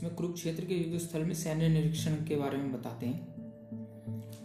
[0.00, 3.34] इसमें कुरुक्षेत्र के युद्ध स्थल में सैन्य निरीक्षण के बारे में बताते हैं।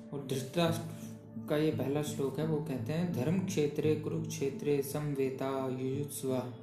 [0.10, 1.16] और धृतराष्ट्र
[1.50, 6.54] का ये पहला श्लोक है, वो कहते हैं, धर्म क्षेत्रे कुरुक्षेत्रे समवेता युयुत्सवा।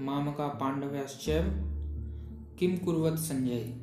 [0.00, 1.44] मामका पांडव्याश्चैव
[2.58, 3.74] किम कुर्वत संजय?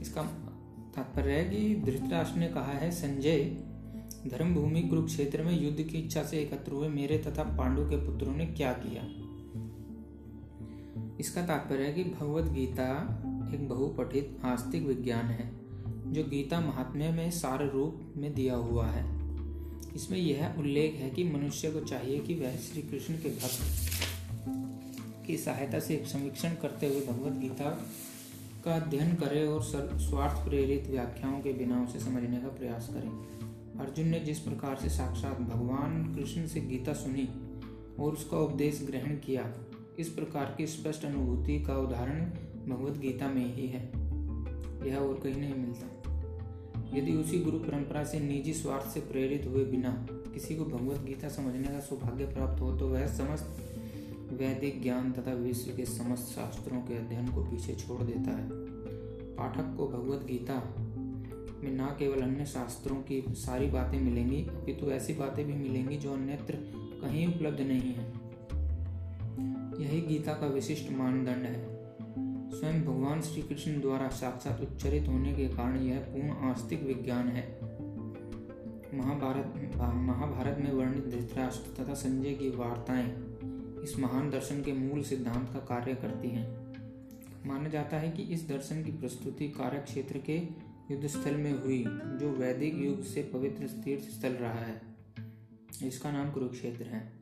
[0.00, 0.22] इसका
[0.96, 3.44] तात्पर्य है कि धृतराष्ट्र ने कहा है, संजय,
[4.26, 8.46] धर्मभूमि कुरुक्षेत्र में युद्ध की इच्छा से एकत्र हुए मेरे तथा पांडु के पुत्रों ने
[8.46, 9.21] क्या किया?
[11.20, 12.88] इसका तात्पर्य है कि भगवत गीता
[13.54, 15.50] एक बहुपठित आस्तिक विज्ञान है,
[16.12, 19.04] जो गीता महात्म्य में सार रूप में दिया हुआ है।
[19.94, 25.36] इसमें यह उल्लेख है कि मनुष्य को चाहिए कि वह श्री कृष्ण के भक्त की
[25.36, 27.70] सहायता से समीक्षण करते हुए भगवत गीता
[28.64, 33.08] का अध्ययन करे और स्वार्थ प्रेरित व्याख्याओं के बिना उसे समझने का प्रयास करे।
[33.80, 37.28] अर्जुन ने जिस प्रकार से साक्षात भगवान कृष्ण से गीता सुनी
[38.02, 39.42] और उसका उपदेश ग्रहण किया
[39.98, 42.20] इस प्रकार की स्पष्ट अनुभूति का उदाहरण
[42.68, 43.92] भगवत गीता में ही है।
[44.88, 45.88] यह और कहीं नहीं मिलता।
[46.98, 51.28] यदि उसी गुरु परंपरा से निजी स्वार्थ से प्रेरित हुए बिना किसी को भगवत गीता
[51.28, 53.56] समझने का सौभाग्य प्राप्त हो तो वह समस्त
[54.32, 58.48] वैदिक ज्ञान तथा विश्व के समस्त शास्त्रों के अध्ययन को पीछे छोड़ देता है।
[59.36, 60.74] पाठक को भगवत गीता
[61.64, 66.12] में न केवल अन्य शास्त्रों की सारी बातें मिलेंगी, अपितु ऐसी बातें भी मिलेंगी जो
[66.12, 66.58] अन्यत्र
[67.02, 68.21] कहीं उपलब्ध नहीं है।
[69.80, 71.82] यही गीता का विशिष्ट मानदंड है।
[72.50, 77.58] स्वयं भगवान श्री कृष्ण द्वारा साक्षात उच्चरित होने के कारण यह पूर्ण आस्तिक विज्ञान है।
[78.94, 83.12] महाभारत महाभारत में वर्णित धृतराष्ट्र तथा संजय की वार्ताएँ
[83.82, 86.62] इस महान दर्शन के मूल सिद्धांत का कार्य करती हैं।
[87.46, 90.36] माना जाता है कि इस दर्शन की प्रस्तुति कार्य क्षेत्र के
[90.90, 94.82] युद्ध स्थल में हुई, जो वैदिक युग से पवित्र तीर्थ स्थल रहा है।
[95.84, 97.12] इसका नाम कुरुक्षेत्र है।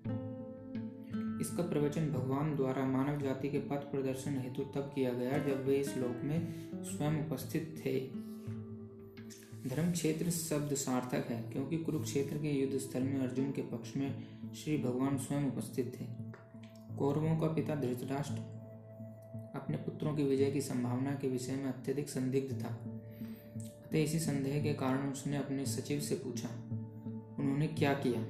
[1.41, 5.77] इसका प्रवचन भगवान द्वारा मानव जाति के पथ प्रदर्शन हेतु तब किया गया जब वे
[5.77, 6.39] इस लोक में
[6.85, 8.01] स्वयं उपस्थित थे।
[9.69, 14.11] धर्म क्षेत्र शब्द सार्थक है, क्योंकि कुरुक्षेत्र के युद्ध स्थल में अर्जुन के पक्ष में
[14.55, 16.05] श्री भगवान स्वयं उपस्थित थे।
[16.97, 18.41] कौरवों का पिता धृतराष्ट्र
[19.55, 22.75] अपने पुत्रों की विजय की संभावना के विषय में अत्यधिक संदिग्ध था।
[23.85, 26.49] अतः इसी संदेह के कारण उसने अपने सचिव से पूछा,
[27.39, 28.21] उन्होंने क्या किया?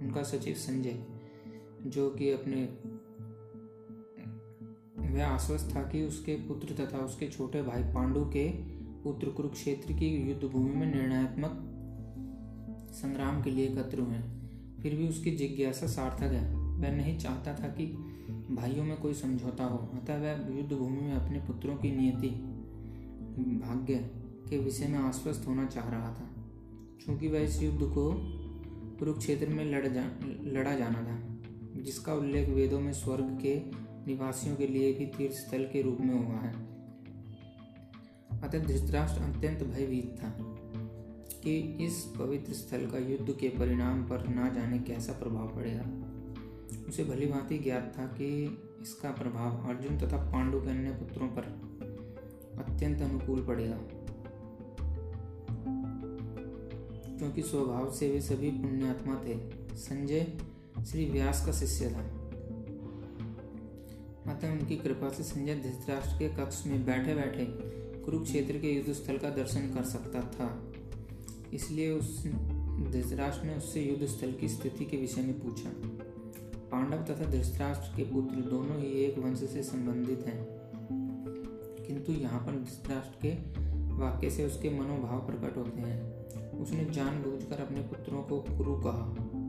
[0.00, 1.04] उनका सचिव संजय
[1.86, 2.64] जो कि अपने
[5.14, 8.50] वह आश्वस्त था कि उसके पुत्र तथा उसके छोटे भाई पांडु के
[9.02, 11.68] पुत्र कुरुक्षेत्र की युद्ध भूमि में निर्णयात्मक
[12.92, 14.18] संग्राम के लिए एकत्र हुए
[14.82, 17.86] फिर भी उसकी जिज्ञासा सार्थक है। वह नहीं चाहता था कि
[18.54, 22.28] भाइयों में कोई समझौता हो, अतः वह युद्ध भूमि में अपने पुत्रों की नियति,
[23.42, 24.10] भाग्य
[24.50, 26.28] के विषय में आश्वस्त होना चाह रहा था।
[27.04, 28.14] क्योंकि वह इस युद्ध को
[28.98, 30.04] कुरुक्षेत्र में लड़ जा,
[30.42, 31.21] लड़ा जाना था।
[31.82, 33.62] जिसका उल्लेख वेदों में स्वर्ग के
[34.06, 36.72] निवासियों के लिए भी तीर्थ स्थल के रूप में हुआ है।
[38.42, 40.34] अतः धृतराष्ट्र अत्यंत भयभीत था
[41.44, 46.12] कि इस पवित्र स्थल का युद्ध के परिणाम पर ना जाने कैसा प्रभाव पड़ेगा।
[46.88, 51.42] उसे भली भांति ज्ञात था कि इसका प्रभाव अर्जुन तथा पांडु के अन्य पुत्रों पर
[52.58, 53.80] अत्यंत अनुकूल पड़ेगा।
[57.18, 62.22] क्योंकि स्वभाव से वे सभी पुण्यात्मा थे। संजय श्री व्यास का शिष्य था
[64.32, 67.44] अतः उनकी कृपा से संजय धृतराष्ट्र के कक्ष में बैठे बैठे
[68.02, 70.72] कुरुक्षेत्र के युद्ध स्थल का दर्शन कर सकता था।
[71.52, 72.26] इसलिए उस
[72.92, 75.70] धृतराष्ट्र ने उससे युद्ध स्थल की स्थिति के विषय में पूछा।
[76.72, 80.46] पांडव तथा धृतराष्ट्र के पुत्र दोनों ही एक वंश से संबंधित हैं।
[81.86, 83.34] किंतु यहाँ पर धृतराष्ट्र के
[83.92, 89.41] वाक्य से उसके मनोभाव प्रकट होते हैं। उसने जानबूझकर अपने पुत्रों को कुरु कहा।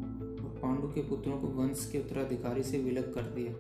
[0.64, 3.54] पांडु के पुत्रों को वंश के उत्तराधिकारी से विलग कर दिया।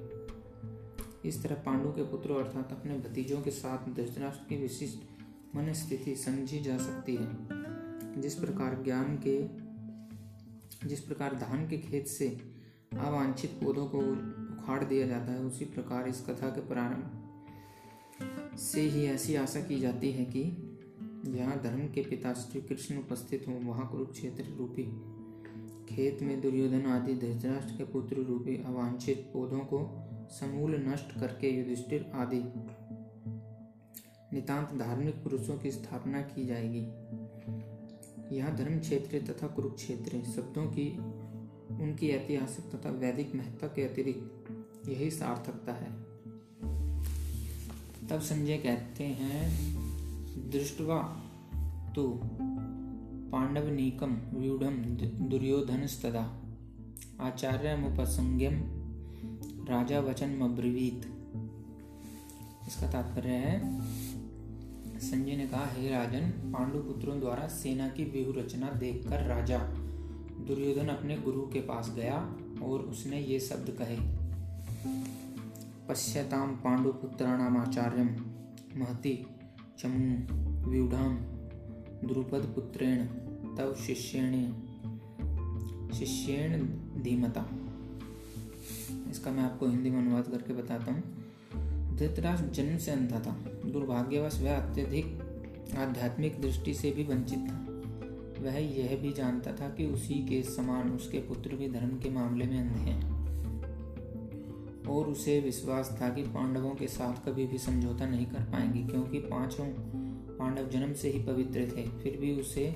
[1.26, 5.00] इस तरह पांडु के पुत्रों अर्थात अपने भतीजों के साथ धृतराष्ट्र की विशिष्ट
[5.56, 9.64] मन स्थिति समझी जा सकती है। जिस प्रकार ज्ञान के,
[10.88, 12.30] जिस प्रकार धान के खेत से
[12.94, 17.20] अवांछित पौधों को उखाड़ दिया जाता है, उसी प्रकार इस कथा के प्रारंभ
[18.58, 20.44] से ही ऐसी आशा की जाती है कि
[21.26, 25.13] जहाँ धर्म के पिता श्री कृष्ण उपस्थित हों, वहाँ कुरुक्षेत्र रूपी
[25.90, 32.12] खेत में दुर्योधन आदि धृतराष्ट्र के पुत्र रूपी अवांछित पौधों को समूल नष्ट करके युधिष्ठिर
[32.14, 32.44] आदि
[34.34, 36.88] नितांत धार्मिक पुरुषों की स्थापना की जाएगी।
[38.38, 40.98] यह धर्म क्षेत्र तथा कुरुक्षेत्र शब्दों की,
[41.84, 46.04] उनकी ऐतिहासिक तथा वैदिक महत्ता के अतिरिक्त यही सार्थकता है।
[48.08, 49.74] तब संजय कहते हैं,
[50.52, 51.24] दृष्टवा
[51.96, 52.22] तो
[53.34, 54.76] पाण्डवनीकं व्यूढ़ं
[55.30, 56.22] दुर्योधनस्तदा।
[57.22, 58.60] आचार्यमुपसंज्ञम
[59.70, 61.06] राजा वचन अब्रवीत
[62.68, 63.56] इसका तात्पर्य है,
[65.00, 69.60] संजय ने कहा, हे राजन पांडु पुत्रों द्वारा सेना की व्यूह रचना देखकर राजा
[70.48, 72.18] दुर्योधन अपने गुरु के पास गया
[72.64, 73.98] और उसने ये शब्द कहे
[75.90, 78.16] पश्यताम पांडुपुत्राणाम आचार्यम
[78.78, 79.16] महति
[79.80, 80.16] चमू,
[80.70, 80.94] व्यूढ़
[82.08, 83.06] द्रुपद पुत्रेण
[83.58, 84.32] तव शिष्येण
[85.92, 86.66] शिष्येण
[87.04, 87.46] धीमता।
[89.10, 91.04] इसका मैं आपको हिंदी में अनुवाद करके बताता हूँ।
[91.98, 93.32] धृतराष्ट्र जन्म से अंधा था।
[93.66, 95.06] दुर्भाग्यवश वह अत्यधिक
[95.78, 97.60] आध्यात्मिक दृष्टि से भी वंचित था।
[98.44, 102.46] वह यह भी जानता था कि उसी के समान उसके पुत्र भी धर्म के मामले
[102.46, 103.14] में अंधे हैं।
[104.86, 109.20] और उसे विश्वास था कि पांडवों के साथ कभी भी समझौता नहीं कर पाएँगे, क्योंकि
[109.20, 109.66] पाँचों
[110.44, 112.76] पांडव जन्म से ही पवित्र थे, फिर भी उसे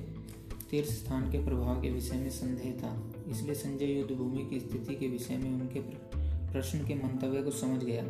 [0.72, 4.96] तीर्थ स्थान के प्रभाव के विषय में संदेह था। इसलिए संजय युद्ध भूमि की स्थिति
[4.96, 5.80] के विषय में उनके
[6.54, 8.04] प्रश्न के मंतव्य को समझ गया।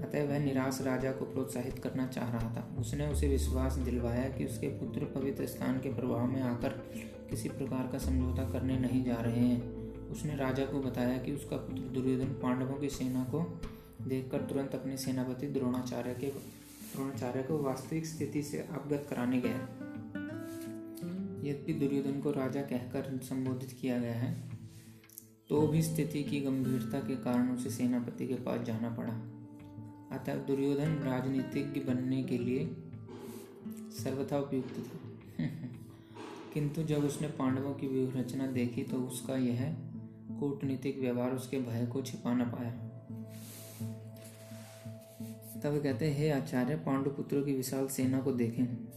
[0.00, 4.44] अतः वह निराश राजा को प्रोत्साहित करना चाह रहा था। उसने उसे विश्वास दिलवाया कि
[4.44, 6.68] उसके पुत्र पवित्र स्थान के प्रभाव में आकर
[7.30, 11.56] किसी प्रकार का समझौता करने नहीं जा रहे हैं। उसने राजा को बताया कि उसका
[11.56, 13.60] पुत्र दुर्योधन पांडवों की सेना को
[14.02, 16.32] देखकर तुरंत अपने सेनापति द्रोणाचार्य के
[16.94, 19.56] द्रोणाचार्य को वास्तविक स्थिति से अवगत कराने गया।
[21.44, 24.50] यद्यपि दुर्योधन को राजा कहकर संबोधित किया गया है
[25.48, 29.12] तो भी स्थिति की गंभीरता के कारण उसे सेनापति के पास जाना पड़ा।
[30.16, 32.76] अतः दुर्योधन राजनीतिज्ञ बनने के लिए
[33.92, 34.98] सर्वथा उपयुक्त था।
[36.54, 39.76] किंतु जब उसने पांडवों की व्यूह रचना देखी तो उसका यह
[40.40, 42.83] कूटनीतिक व्यवहार उसके भय को छिपा न पाया।
[45.64, 48.88] तब कहते हैं आचार्य पांडु पुत्रों की विशाल सेना को देखें।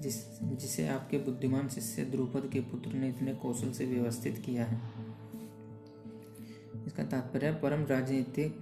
[0.00, 4.80] जिस, जिसे आपके बुद्धिमान शिष्य द्रुपद के पुत्र ने इतने कौशल से व्यवस्थित किया है।
[6.86, 8.58] इसका तात्पर्य, परम राजनीतिक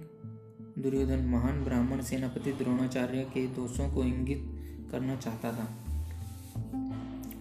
[0.79, 4.43] दुर्योधन महान ब्राह्मण सेनापति द्रोणाचार्य के दोषों को इंगित
[4.91, 5.65] करना चाहता था।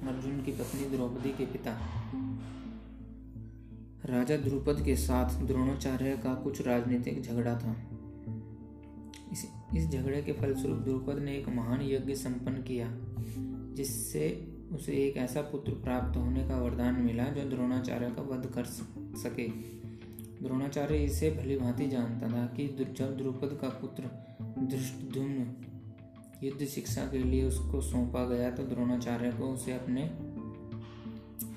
[0.09, 1.79] अर्जुन की पत्नी द्रौपदी के पिता।
[4.05, 7.92] राजा द्रुपद के साथ द्रोणाचार्य का कुछ राजनीतिक झगड़ा था।
[9.77, 12.89] इस झगड़े के फलस्वरूप द्रुपद ने एक महान यज्ञ संपन्न किया,
[13.75, 18.65] जिससे उसे एक ऐसा पुत्र प्राप्त होने का वरदान मिला जो द्रोणाचार्य का वध कर
[19.19, 19.49] सके।
[20.43, 22.67] द्रोणाचार्य इसे भली भांति जानता था कि
[22.99, 24.11] जब द्रुपद का पुत्र
[24.59, 25.47] दृष्टुम्न
[26.43, 30.11] युद्ध शिक्षा के लिए उसको सौंपा गया तो द्रोणाचार्य को उसे अपने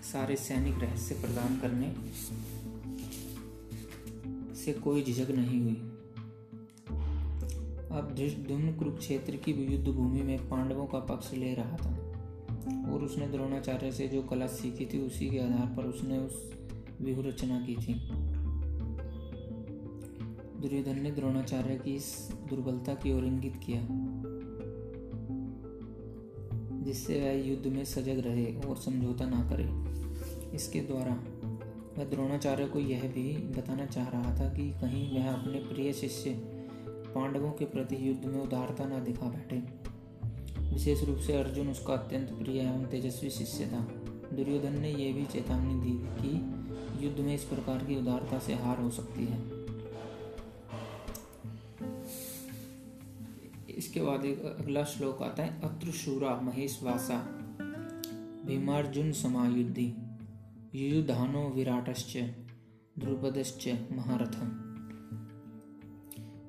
[0.03, 1.94] सारे सैनिक रहस्य प्रदान करने
[4.56, 5.75] से कोई झिझक नहीं हुई।
[7.92, 12.02] अब धृष्टुम्न कुरुक्षेत्र की युद्ध भूमि में पांडवों का पक्ष ले रहा था।
[12.92, 16.54] और उसने द्रोणाचार्य से जो कला सीखी थी, उसी के आधार पर उसने उस
[17.02, 17.94] व्यूह रचना की थी।
[20.62, 23.88] दुर्योधन ने द्रोणाचार्य की इस दुर्बलता की ओर इंगित किया,
[26.84, 29.96] जिससे वह युद्ध में सजग रहे और समझौता ना करे।
[30.56, 31.14] इसके द्वारा
[31.98, 36.55] वह द्रोणाचार्य को यह भी बताना चाह रहा था कि कहीं वह अपने प्रिय शिष्य
[37.15, 39.57] पांडवों के प्रति युद्ध में उदारता न दिखा बैठे।
[40.73, 43.79] विशेष रूप से अर्जुन उसका अत्यंत प्रिय एवं तेजस्वी शिष्य था।
[44.35, 48.81] दुर्योधन ने यह भी चेतावनी दी कि युद्ध में इस प्रकार की उदारता से हार
[48.81, 49.65] हो सकती है।
[53.75, 57.17] इसके बाद एक अगला श्लोक आता है अत्र शूरा महेश वासा
[58.45, 59.93] भीमार्जुन समायुद्धि,
[60.75, 62.17] युयुधानो विराटश्च,
[63.00, 64.64] द्रुपदश्च महारथ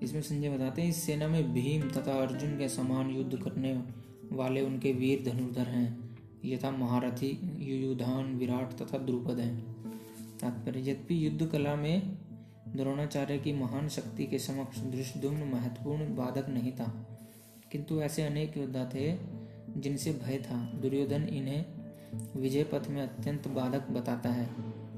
[0.02, 3.72] इसमें संजय बताते हैं, इस सेना में भीम तथा अर्जुन के समान युद्ध करने
[4.32, 5.88] वाले उनके वीर धनुर्धर हैं।
[6.44, 7.28] यथा महारथी,
[7.60, 9.74] युयुधान, विराट तथा द्रुपद हैं।
[10.40, 12.16] तात्पर्य, यद्यपि युद्ध कला में
[12.68, 16.86] द्रोणाचार्य की महान शक्ति के समक्ष दृष्टुम्न महत्वपूर्ण बाधक नहीं था,
[17.72, 19.12] किंतु ऐसे अनेक योद्धा थे
[19.76, 21.64] जिनसे भय था। दुर्योधन इन्हें
[22.36, 24.48] विजय पथ में अत्यंत बाधक बताता है,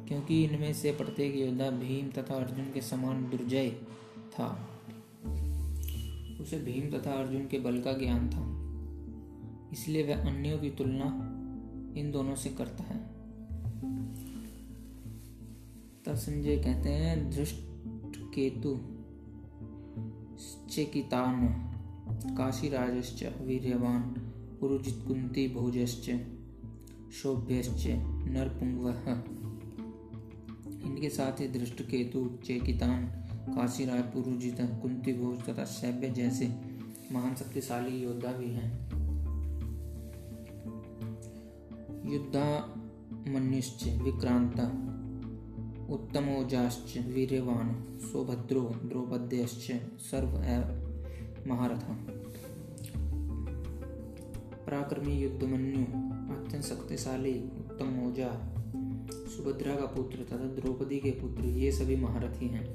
[0.08, 3.70] क्योंकि इनमें से प्रत्येक योद्धा भीम तथा अर्जुन के समान दुर्जय
[4.32, 4.48] था।
[6.40, 8.58] उसे भीम तथा अर्जुन के बल का ज्ञान था।
[9.72, 11.34] इसलिए वह अन्यों की तुलना
[12.00, 13.18] इन दोनों से करता है।
[16.04, 17.54] तब संजय कहते हैं धृष्ट
[18.34, 18.78] केतु
[20.70, 21.48] चेकितान
[22.36, 24.02] काशीराजश्च वीर्यवान
[24.60, 26.10] पुरुजित कुंती भोजश्च
[27.12, 27.86] शोभ्यश्च
[28.28, 29.12] नरपुंगवः
[30.88, 33.06] इनके साथ ही दृष्ट केतु चेकितान
[33.48, 36.46] काशीराज पुरुजित कुंती, भोज तथा शैब्य जैसे
[37.12, 38.70] महान शक्तिशाली योद्धा भी हैं।
[42.12, 42.46] युद्धा
[43.28, 44.66] मनुष्च विक्रांता,
[45.94, 50.36] उत्तमोजाश्च, वीर्यवान, सौभद्रो, द्रौपद्यश्च, सर्व
[51.48, 51.84] महारथ।
[54.66, 55.84] पराक्रमी युद्धमन्यु,
[56.34, 58.30] अत्यंत शक्तिशाली उत्तम मौजा
[59.28, 62.66] सुभद्रा का पुत्र तथा द्रौपदी के पुत्र, ये सभी महारथी हैं।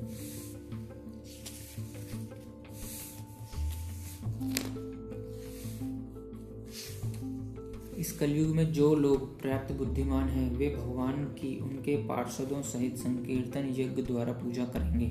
[8.03, 13.74] इस कलयुग में जो लोग पर्याप्त बुद्धिमान हैं, वे भगवान की, उनके पार्षदों सहित संकीर्तन
[13.77, 15.07] यज्ञ द्वारा पूजा करेंगे।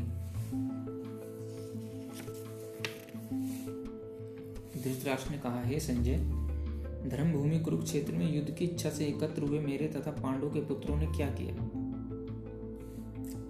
[4.82, 6.18] धृतराष्ट्र ने कहा, हे संजय,
[7.08, 11.06] धर्मभूमि कुरुक्षेत्र में युद्ध की इच्छा से एकत्र हुए मेरे तथा पांडु के पुत्रों ने
[11.06, 11.70] क्या किया?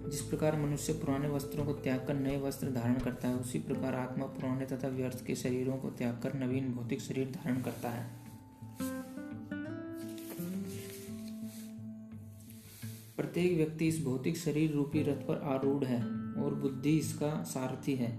[0.09, 3.95] जिस प्रकार मनुष्य पुराने वस्त्रों को त्याग कर नए वस्त्र धारण करता है, उसी प्रकार
[3.95, 8.22] आत्मा पुराने तथा व्यर्थ के शरीरों को त्याग कर नवीन भौतिक शरीर धारण करता है।
[13.33, 15.99] प्रत्येक व्यक्ति इस भौतिक शरीर रूपी रथ पर आरूढ़ है
[16.43, 18.09] और बुद्धि इसका सारथी है।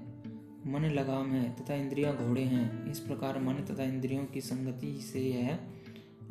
[0.67, 5.21] मन लगाम है तथा इंद्रियाँ घोड़े हैं। इस प्रकार मन तथा इंद्रियों की संगति से
[5.21, 5.59] यह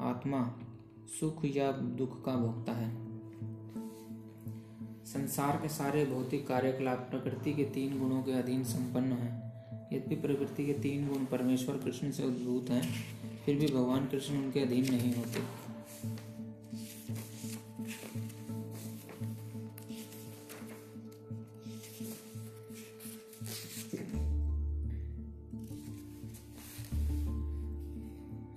[0.02, 0.44] आत्मा
[1.20, 2.92] सुख या दुख का भोगता है।
[5.06, 9.34] संसार के सारे भौतिक कार्यकलाप प्रकृति के तीन गुणों के अधीन संपन्न है।
[9.94, 12.84] यद्यपि प्रकृति के तीन गुण परमेश्वर कृष्ण से उद्भूत हैं,
[13.46, 15.63] फिर भी भगवान कृष्ण उनके अधीन नहीं होते।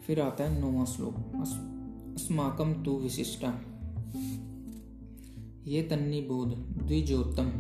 [0.07, 1.15] फिर आता है नौवा श्लोक
[2.15, 3.49] अस्माकम तु विशिष्टा।
[5.67, 6.49] ये तन्नी बोध
[6.83, 7.53] द्विजोत्तम।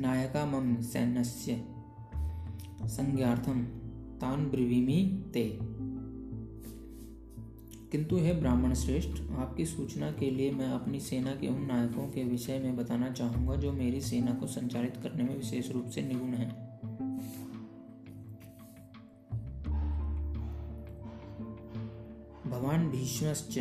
[0.00, 1.64] नायका मम सैन्यस्य।
[2.82, 3.62] संज्ञार्थम
[4.20, 5.58] तान ब्रवीमी ते।
[7.92, 12.24] किंतु हे ब्राह्मण श्रेष्ठ, आपकी सूचना के लिए मैं अपनी सेना के उन नायकों के
[12.24, 16.28] विषय में बताना चाहूँगा जो मेरी सेना को संचालित करने में विशेष रूप से निपुण
[16.28, 16.67] हैं।
[22.58, 23.58] भवान भीष्मश्च,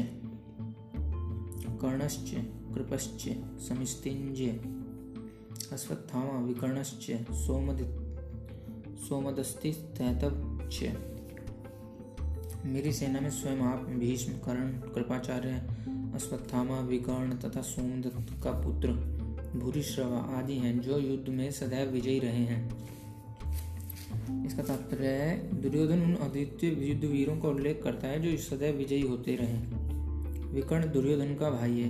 [1.81, 2.31] कर्णश्च,
[2.73, 3.23] कृपश्च
[3.59, 4.45] समिस्तिंज्य
[5.73, 7.81] अश्वत्थामा, विकर्णश्च, सोमद
[9.09, 10.79] सोमदस्तिस्तैतवच
[12.65, 15.53] मेरी सेना में स्वयं आप भीष्म, कर्ण, कृपाचार्य,
[16.15, 18.91] अश्वत्थामा, विकर्ण तथा सोमदत्त का पुत्र,
[19.59, 22.87] भूरिश्रवा आदि हैं जो युद्ध में सदैव विजयी रहे हैं।
[24.57, 29.01] इसका तात्पर्य है, दुर्योधन उन अद्वितीय युद्ध वीरों का उल्लेख करता है जो सदैव विजयी
[29.01, 29.57] होते रहे।
[30.53, 31.89] विकर्ण दुर्योधन का भाई है,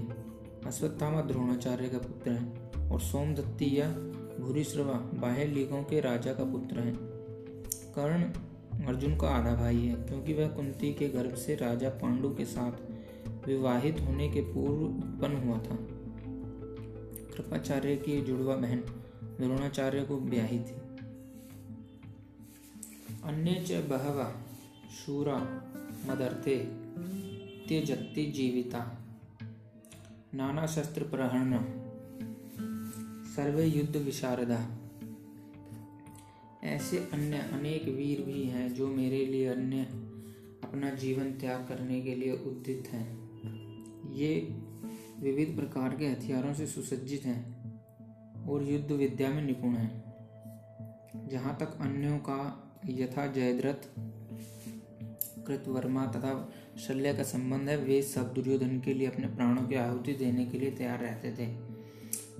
[0.65, 3.89] अश्वत्थामा द्रोणाचार्य का पुत्र है और सोमदत्ती या
[4.39, 6.91] भूरिश्रवा बाह्य लीगों के राजा का पुत्र है।
[7.95, 8.23] कर्ण
[8.85, 13.47] अर्जुन का आधा भाई है, क्योंकि वह कुंती के गर्भ से राजा पांडु के साथ
[13.47, 15.77] विवाहित होने के पूर्व उत्पन्न हुआ था।
[17.33, 18.83] कृपाचार्य की जुड़वा बहन
[19.41, 20.86] द्रोणाचार्य को ब्याही थी।
[23.23, 24.35] अन्य च बहव
[24.89, 25.37] शूरा,
[26.07, 26.57] मदर्थे
[27.67, 28.97] त्यजत्ति जीविता।
[30.33, 31.59] नाना शस्त्र प्रहरण,
[33.25, 34.77] सर्वे युद्ध विशारदा।
[36.63, 39.81] ऐसे अन्य अनेक वीर भी हैं जो मेरे लिए अन्य
[40.63, 43.27] अपना जीवन त्याग करने के लिए उद्दित हैं।
[44.13, 44.61] ये
[45.19, 47.57] विविध प्रकार के हथियारों से सुसज्जित हैं
[48.49, 50.07] और युद्ध विद्या में निपुण हैं।
[51.27, 53.99] जहाँ तक अन्यों का यथा जयद्रथ,
[55.47, 56.53] कृतवर्मा तथा
[56.87, 60.59] शल्य का संबंध है, वे सब दुर्योधन के लिए अपने प्राणों की आहुति देने के
[60.59, 61.67] लिए तैयार रहते थे।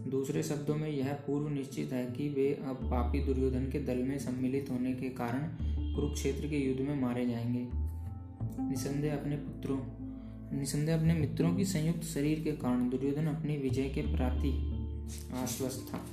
[0.10, 4.20] दूसरे शब्दों में यह पूर्व निश्चित है कि वे अब पापी दुर्योधन के दल में
[4.20, 5.39] सम्मिलित होने के कारण
[5.96, 7.68] कुरुक्षेत्र के युद्ध में मारे जाएँगे।
[8.70, 9.80] निसंदेह अपने पुत्रों,
[10.60, 14.74] निसंदेह अपने मित्रों की संयुक्त शरीर के कारण दुर्योधन अपनी विजय के प्रति
[15.34, 16.06] आश्वस्त था।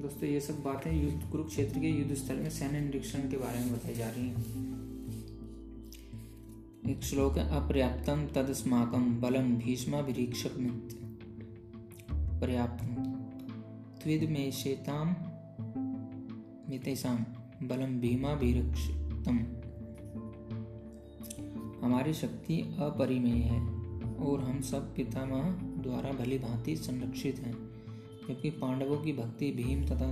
[0.00, 3.72] दोस्तों, ये सब बातें युद्ध, कुरुक्षेत्र के युद्ध स्थल में सैन्य निरीक्षण के बारे में
[3.72, 4.44] बताई जा रही हैं।
[6.90, 10.50] एक श्लोक है अपर्याप्तम तदस्माकम बलम भीष्माभिरीक्षक
[12.40, 12.94] पर्याप्तम
[14.02, 15.08] त्विद में शेताम
[16.70, 17.24] मितेशाम
[17.68, 19.38] बलम भीमाभिरक्षतम।
[21.86, 23.60] हमारी शक्ति अपरिमेय है
[24.16, 25.50] और हम सब पितामह
[25.82, 27.69] द्वारा भली भांति संरक्षित हैं।
[28.30, 30.06] जबकि पांडवों की भक्ति भीम तथा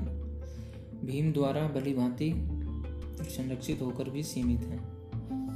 [1.05, 2.33] भीम द्वारा भली भांति
[3.25, 4.77] संरक्षित होकर भी सीमित है।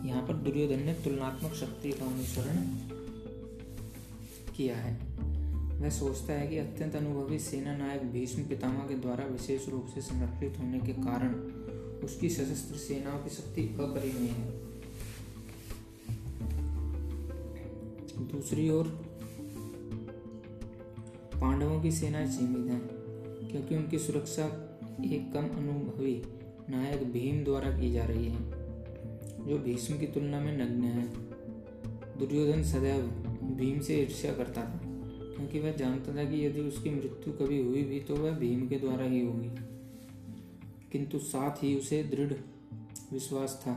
[0.08, 2.56] यहाँ पर दुर्योधन ने तुलनात्मक शक्ति का अनुसरण
[4.56, 4.94] किया है।
[5.80, 10.00] वह सोचता है कि अत्यंत अनुभवी सेना नायक भीष्म पितामह के द्वारा विशेष रूप से
[10.00, 11.34] संरक्षित होने के कारण
[12.04, 14.50] उसकी सशस्त्र सेनाओं की शक्ति अपरिमेय है।
[18.28, 19.11] दूसरी ओर
[21.42, 22.78] पांडवों की सेना सीमित है,
[23.50, 24.44] क्योंकि उनकी सुरक्षा
[25.04, 26.14] एक कम अनुभवी
[26.70, 28.38] नायक भीम द्वारा की जा रही है,
[29.46, 31.06] जो भीष्म की तुलना में नग्न है।
[32.18, 33.02] दुर्योधन सदैव
[33.56, 37.82] भीम से ईर्ष्या करता था, क्योंकि वह जानता था कि यदि उसकी मृत्यु कभी हुई
[37.82, 39.50] भी तो वह भीम के द्वारा ही होगी।
[40.92, 42.32] किंतु साथ ही उसे दृढ़
[43.12, 43.74] विश्वास था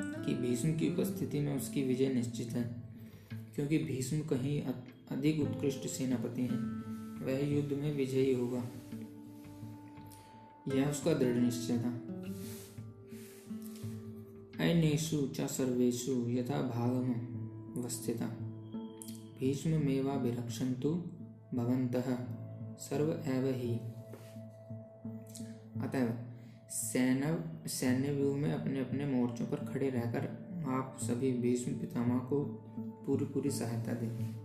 [0.00, 2.64] कि भीष्म की उपस्थिति में उसकी विजय निश्चित है,
[3.54, 4.62] क्योंकि भीष्म कहीं
[5.10, 6.84] अधिक उत्कृष्ट सेनापति है।
[7.26, 8.62] वह युद्ध में विजयी होगा।
[10.76, 12.00] यह उसका दृढ़ निश्चय था।
[14.64, 17.14] अनेषु च सर्वेषु यथा भागम
[17.82, 18.26] वस्थिता।
[19.40, 20.88] भीष्म मेवा विरक्षन्तु
[21.54, 22.16] भवन्तः
[22.76, 23.78] सर्व एव ही।
[25.82, 26.14] अतः
[26.68, 32.44] सैन्य सैन्य व्यू में अपने अपने मोर्चों पर खड़े रहकर आप सभी भीष्म पितामह को
[33.06, 34.43] पूरी पूरी सहायता दें।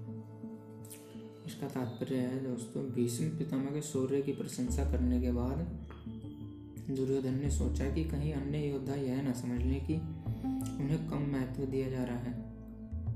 [1.50, 5.58] इसका तात्पर्य है, दोस्तों, भीष्म पितामह के शौर्य की प्रशंसा करने के बाद
[6.90, 11.64] दुर्योधन ने सोचा कि कहीं अन्य योद्धा यह न समझ लें कि उन्हें कम महत्व
[11.64, 12.34] दिया जा रहा है।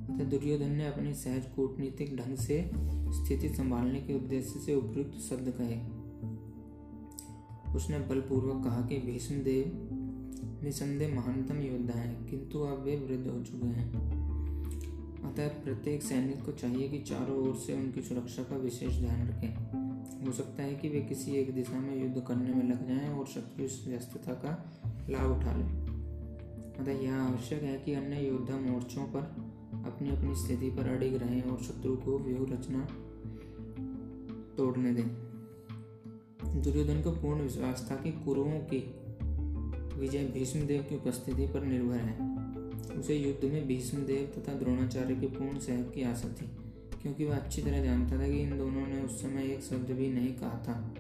[0.06, 2.60] अतः दुर्योधन ने अपनी सहज कूटनीतिक ढंग से
[3.14, 5.78] स्थिति संभालने के उद्देश्य से उपयुक्त शब्द कहे।
[7.76, 9.90] उसने बलपूर्वक कहा कि भीष्म देव
[10.64, 14.23] निसंदेह महानतम योद्धा हैं, किंतु अब वे वृद्ध हो चुके हैं।
[15.24, 19.84] अतः प्रत्येक सैनिक को चाहिए कि चारों ओर से उनकी सुरक्षा का विशेष ध्यान रखें।
[20.26, 23.26] हो सकता है कि वे किसी एक दिशा में युद्ध करने में लग जाएँ और
[23.26, 25.84] शत्रु व्यस्तता का लाभ उठा लें।
[26.80, 29.20] अतः यह आवश्यक है कि अन्य योद्धा मोर्चों पर
[29.86, 32.88] अपनी अपनी स्थिति पर अडिग रहें और शत्रु को व्यूह रचना
[34.58, 35.08] तोड़ने दें।
[36.62, 38.96] दुर्योधन को पूर्ण विश्वास था कि कुरुओं की
[40.00, 42.33] विजय भीष्मदेव की उपस्थिति पर निर्भर है।
[42.92, 46.46] उसे युद्ध में भीष्मदेव तथा द्रोणाचार्य के पूर्ण सहयोग की आशा थी,
[47.02, 50.10] क्योंकि वह अच्छी तरह जानता था कि इन दोनों ने उस समय एक शब्द भी
[50.10, 50.94] नहीं कहा था।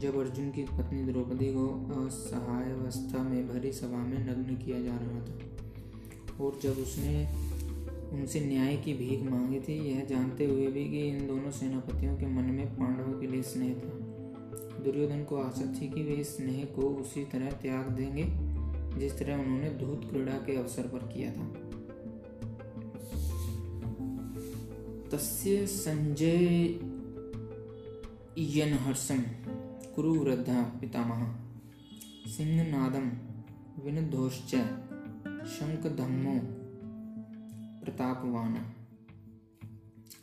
[0.00, 4.96] जब अर्जुन की पत्नी द्रौपदी को असहाय अवस्था में भरी सभा में नग्न किया जा
[4.96, 7.14] रहा था, और जब उसने
[8.12, 12.26] उनसे न्याय की भीख मांगी थी, यह जानते हुए भी कि इन दोनों सेनापतियों के
[12.26, 16.64] मन में पांडवों के लिए स्नेह था। दुर्योधन को आशा थी कि वे इस स्नेह
[16.76, 18.24] को उसी तरह त्याग देंगे।
[18.98, 21.46] जिस तरह उन्होंने धूत क्रीड़ा के अवसर पर किया था।
[25.10, 26.68] तस्य संजय
[29.94, 31.36] कुरु वृद्धा पितामह।
[32.26, 33.12] सिंहनादम
[33.84, 34.50] विनधोश्च
[35.46, 36.40] शंखधम्मो
[37.84, 38.54] प्रतापवान।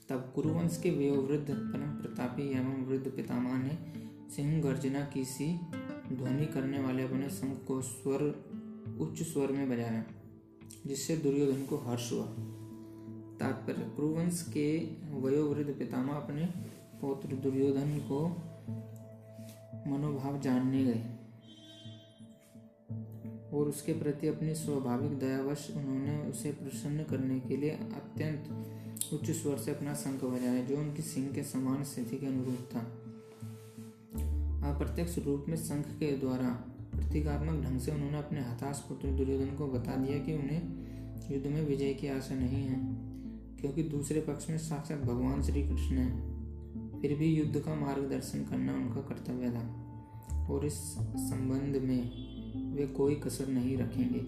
[0.10, 3.78] तब कुरुवंश के वयोवृद्ध परम प्रतापी एवं वृद्ध पितामह ने
[4.32, 5.60] सिंह गर्जना की सी
[6.14, 8.53] ध्वनि करने वाले अपने संघ को स्वर
[9.00, 10.04] उच्च स्वर में बजाया
[10.86, 12.26] जिससे दुर्योधन को हर्ष हुआ।
[13.40, 14.78] तात्पर्य, कुरुवंश के
[15.20, 16.46] वयोवृद्ध पितामह अपने
[17.02, 18.28] पौत्र दुर्योधन को
[19.92, 21.04] मनोभाव जानने गए
[23.54, 28.44] और उसके प्रति अपनी स्वाभाविक दयावश उन्होंने उसे प्रसन्न करने के लिए अत्यंत
[29.14, 32.80] उच्च स्वर से अपना शंख बजाया, जो उनकी सिंह के समान स्थिति के अनुरूप था।
[34.74, 36.73] अप्रत्यक्ष रूप में शंख के द्वारा
[37.04, 41.62] प्रतीकात्मक ढंग से उन्होंने अपने हताश पुत्र दुर्योधन को बता दिया कि उन्हें युद्ध में
[41.66, 42.78] विजय की आशा नहीं है,
[43.62, 48.74] क्योंकि दूसरे पक्ष में साक्षात भगवान श्री कृष्ण है। फिर भी युद्ध का मार्गदर्शन करना
[48.74, 49.66] उनका कर्तव्य था,
[50.50, 54.20] और इस संबंध में वे कोई कसर नहीं रखेंगे।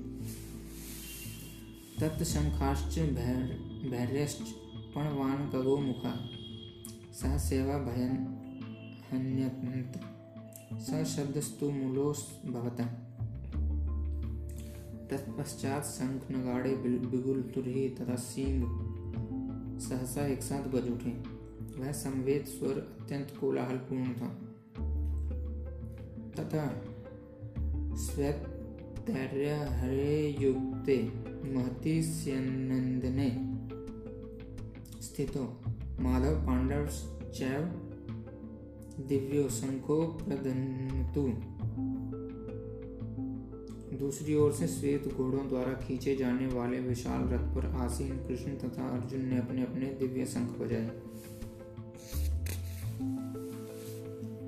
[2.00, 3.00] तत्शंखाश्च
[3.90, 4.42] भैर्यश्च
[4.96, 6.14] पणवान कगो मुखा
[7.14, 8.18] सह सेवा भयन
[9.12, 10.02] हन्यत
[10.74, 11.70] स शब्दस्तु
[12.52, 12.82] भवत।
[15.12, 18.64] तत्पश्चात शंख नगाड़े बिगुल तुरही तथा सींग
[19.80, 21.36] सहसा एक साथ बज उठे।
[21.82, 24.28] वह संवेद स्वर अत्यंत कोलाहलपूर्ण था।
[26.40, 26.82] तथा
[27.96, 31.12] स्वैतर्य हरे युक्ते
[31.54, 33.30] महति स्यनंदने
[35.02, 35.62] स्थितो
[36.00, 36.88] माधव पांडव
[37.32, 37.85] चैव
[39.00, 41.22] दिव्यो शंखो प्रदन्तु
[43.98, 48.90] दूसरी ओर से श्वेत घोड़ों द्वारा खींचे जाने वाले विशाल रथ पर आसीन कृष्ण तथा
[48.90, 50.90] अर्जुन ने अपने अपने दिव्य शंख बजाए।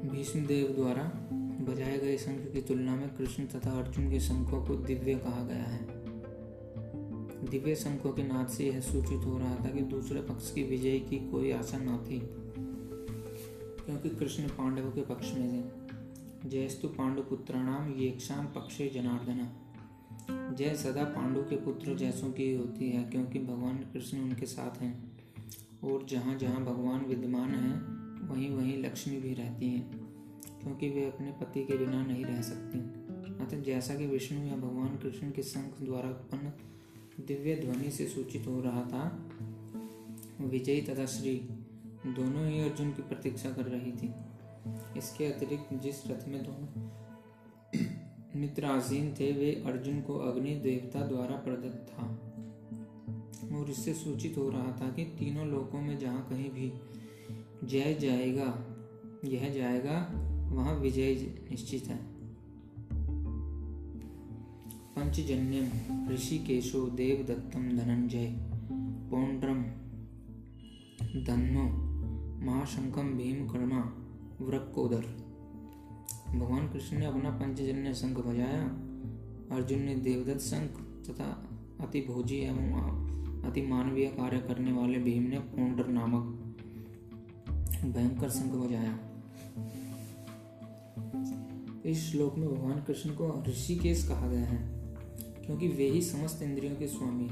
[0.10, 1.04] भीष्मदेव द्वारा
[1.74, 5.64] बजाए गए शंख की तुलना में कृष्ण तथा अर्जुन के शंखों को दिव्य कहा गया
[5.64, 5.86] है।
[7.50, 11.00] दिव्य शंखों के नाद से यह सूचित हो रहा था कि दूसरे पक्ष की विजय
[11.00, 12.47] की कोई आशा न थी।
[13.88, 15.88] क्योंकि कृष्ण पांडवों के पक्ष में थे।
[16.50, 23.40] जयस्तु पांडुपुत्राणाम येक्षाम पक्षे जनार्दना। जय सदा पांडु के पुत्र जैसों की होती है, क्योंकि
[23.40, 25.18] भगवान कृष्ण उनके साथ हैं।
[25.84, 27.76] और जहाँ जहाँ भगवान विद्यमान हैं,
[28.28, 29.92] वहीं वहीं लक्ष्मी भी रहती हैं,
[30.62, 32.80] क्योंकि वे अपने पति के बिना नहीं रह सकती।
[33.44, 36.52] अतः जैसा कि विष्णु या भगवान कृष्ण के शंख द्वारा उत्पन्न
[37.26, 39.30] दिव्य ध्वनि से सूचित हो रहा था,
[40.42, 41.50] विजयी तथा श्री
[42.14, 44.14] दोनों ही अर्जुन की प्रतीक्षा कर रही थी।
[44.98, 46.90] इसके अतिरिक्त जिस रथ में दोनों
[48.36, 52.04] मित्र आसीन थे, वे अर्जुन को अग्नि देवता द्वारा प्रदत्त था।
[53.58, 56.74] और इससे सूचित हो रहा था कि तीनों लोकों में जहाँ कहीं भी
[57.64, 58.66] जय जाएगा,
[59.26, 60.12] यह जाएगा,
[60.56, 61.16] वहाँ विजय
[61.52, 62.00] निश्चित है।
[64.96, 68.38] पंचजन्यम, ऋषिकेशो, देवदत्तम, धनंजय,
[69.12, 69.64] पौंड्रम,
[71.24, 71.87] धन्नो
[72.40, 73.80] महाशंकम भीम कर्मा,
[74.42, 75.06] वृक्कोदर।
[76.30, 78.64] भगवान कृष्ण ने अपना पंचजन्य शंख बजाया।
[79.52, 81.30] अर्जुन ने देवदत्त शंख तथा
[81.82, 86.24] अति भोजी एवं अति मानवीय कार्य करने वाले भीम ने पौंडर नामक
[87.86, 88.98] भयंकर शंख बजाया।
[91.86, 94.58] इस श्लोक में भगवान कृष्ण को ऋषिकेश कहा गया है,
[95.46, 97.30] क्योंकि वे ही समस्त इंद्रियों के स्वामी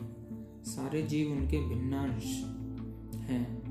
[0.65, 2.24] सारे जीव उनके भिन्नांश
[3.22, 3.64] हैं।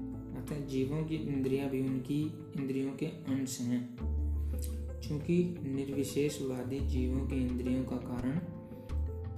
[0.45, 2.21] अतः जीवों की इंद्रियाँ भी उनकी
[2.57, 3.97] इंद्रियों के अंश हैं।
[5.01, 8.35] क्योंकि निर्विशेषवादी जीवों के इंद्रियों का कारण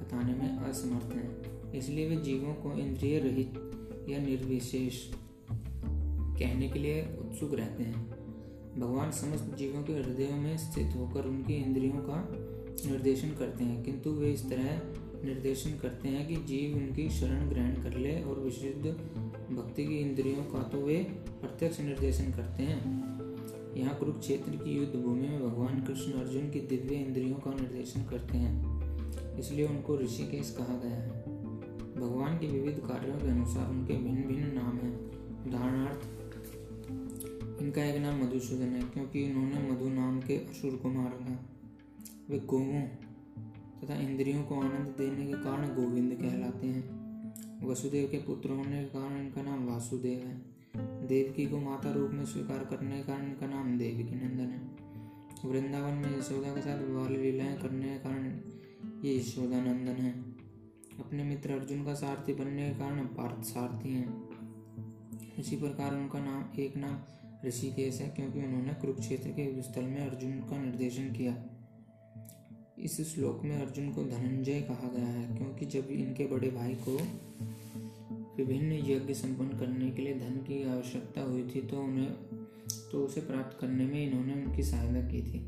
[0.01, 3.55] बताने में असमर्थ हैं, इसलिए वे जीवों को इंद्रिय रहित
[4.09, 5.03] या निर्विशेष
[5.53, 8.11] कहने के लिए उत्सुक रहते हैं।
[8.81, 12.29] भगवान समस्त जीवों के हृदयों में स्थित होकर उनकी इंद्रियों का
[12.91, 14.81] निर्देशन करते हैं, किंतु वे इस तरह
[15.25, 18.87] निर्देशन करते हैं कि जीव उनकी शरण ग्रहण कर ले और विशुद्ध
[19.53, 20.97] भक्ति की इंद्रियों का तो वे
[21.41, 22.81] प्रत्यक्ष निर्देशन करते हैं।
[23.77, 28.39] यहाँ कुरुक्षेत्र की युद्ध भूमि में भगवान कृष्ण अर्जुन की दिव्य इंद्रियों का निर्देशन करते
[28.39, 31.23] हैं। इसलिए उनको ऋषिकेश कहा गया है।
[31.95, 34.95] भगवान के विविध कार्यों के अनुसार उनके भिन्न भिन्न नाम हैं।
[35.47, 36.01] उदाहरणार्थ,
[37.63, 41.39] इनका एक नाम मधुसूदन है, क्योंकि इन्होंने मधु नाम के असुर को मारा था
[42.31, 42.83] वे गौवों
[43.83, 46.96] तथा इंद्रियों को आनंद देने के कारण गोविंद कहलाते हैं।
[47.65, 50.57] वसुदेव के पुत्र होने के कारण इनका नाम वासुदेव है।
[51.07, 54.87] देवकी को माता रूप में स्वीकार करने के कारण इनका नाम देवकी नंदन है।
[55.45, 58.41] वृंदावन में यशोदा के साथ बाल लीलाएँ करने के कारण
[59.05, 60.23] ये यशोदा नंदन है।
[61.05, 64.29] अपने मित्र अर्जुन का सारथी बनने के कारण पार्थ सारथी हैं।
[65.39, 66.99] इसी प्रकार उनका नाम, एक नाम
[67.49, 71.33] ऋषिकेश है, क्योंकि उन्होंने कुरुक्षेत्र के स्थल में अर्जुन का निर्देशन किया।
[72.79, 76.97] इस श्लोक में अर्जुन को धनंजय कहा गया है, क्योंकि जब इनके बड़े भाई को
[78.37, 82.11] विभिन्न यज्ञ संपन्न करने के लिए धन की आवश्यकता हुई थी तो उन्हें
[82.93, 85.39] तो उसे प्राप्त करने में इन्होंने उनकी सहायता की थी।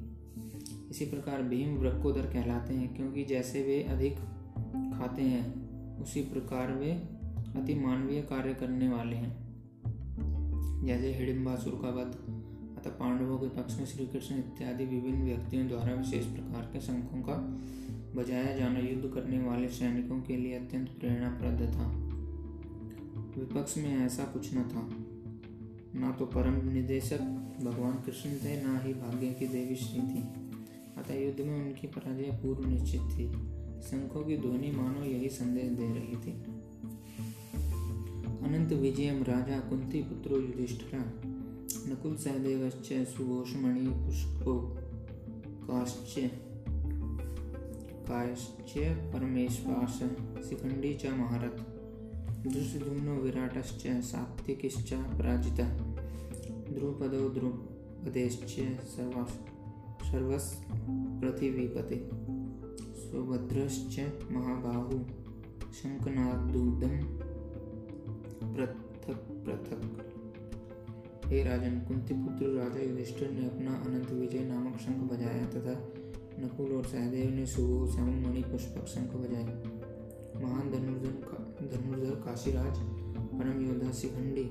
[0.91, 4.17] इसी प्रकार भीम वृक्कोदर कहलाते हैं, क्योंकि जैसे वे अधिक
[4.95, 6.91] खाते हैं, उसी प्रकार वे
[7.57, 9.37] अति मानवीय कार्य करने वाले हैं।
[10.87, 12.38] जैसे हिडिम्बासुर का वध।
[12.79, 17.23] अतः पांडवों के पक्ष में श्री कृष्ण इत्यादि विभिन्न व्यक्तियों द्वारा विशेष प्रकार के शंखों
[17.23, 17.35] का
[18.15, 22.09] बजाया जाना युद्ध करने वाले सैनिकों के लिए अत्यंत प्रेरणाप्रद था।
[23.41, 24.89] विपक्ष में ऐसा कुछ न था।
[26.01, 27.21] ना तो परम निदेशक
[27.65, 30.23] भगवान कृष्ण थे, ना ही भाग्य की देवी श्री थी।
[30.97, 33.33] अतः युद्ध में उनकी पराजय पूर्व निश्चित थी।
[33.83, 36.33] शंखों की ध्वनि मानो यही संदेश दे रही थी।
[38.47, 41.38] अनंत विजयम राजा कुंती पुत्रो युधिष्ठिरा।
[41.77, 44.77] नकुल सहदेवश्च सुघोषमणि पुष्पो
[45.63, 46.15] काश्च
[48.09, 48.73] कायश्च
[49.13, 49.99] परमेश्वास
[50.49, 51.59] शिखंडी च महारथ।
[52.49, 55.79] धृष्टुम्नो विराटश्च सात्विकिश्च पराजितः।
[56.75, 59.35] द्रुपदो द्रुपदेश्च सर्वस्
[60.07, 60.55] सर्वस्
[61.21, 62.11] पृथिवीपते
[62.97, 64.01] सुभद्रश्च
[64.33, 64.99] महाबाहु
[65.73, 67.01] शङ्खनादूदम्
[68.57, 70.08] पृथक पृथक।
[71.29, 75.73] हे राजन कुंती पुत्र राजा युधिष्ठिर ने अपना अनंत विजय नामक शंख बजाया तथा
[76.41, 79.45] नकुल और सहदेव ने सुबह एवं मणि पुष्पक शंख बजाए।
[80.45, 82.79] महान धनुर्धन का, धनुर्धर काशीराज,
[83.19, 84.45] परम योद्धा शिखंडी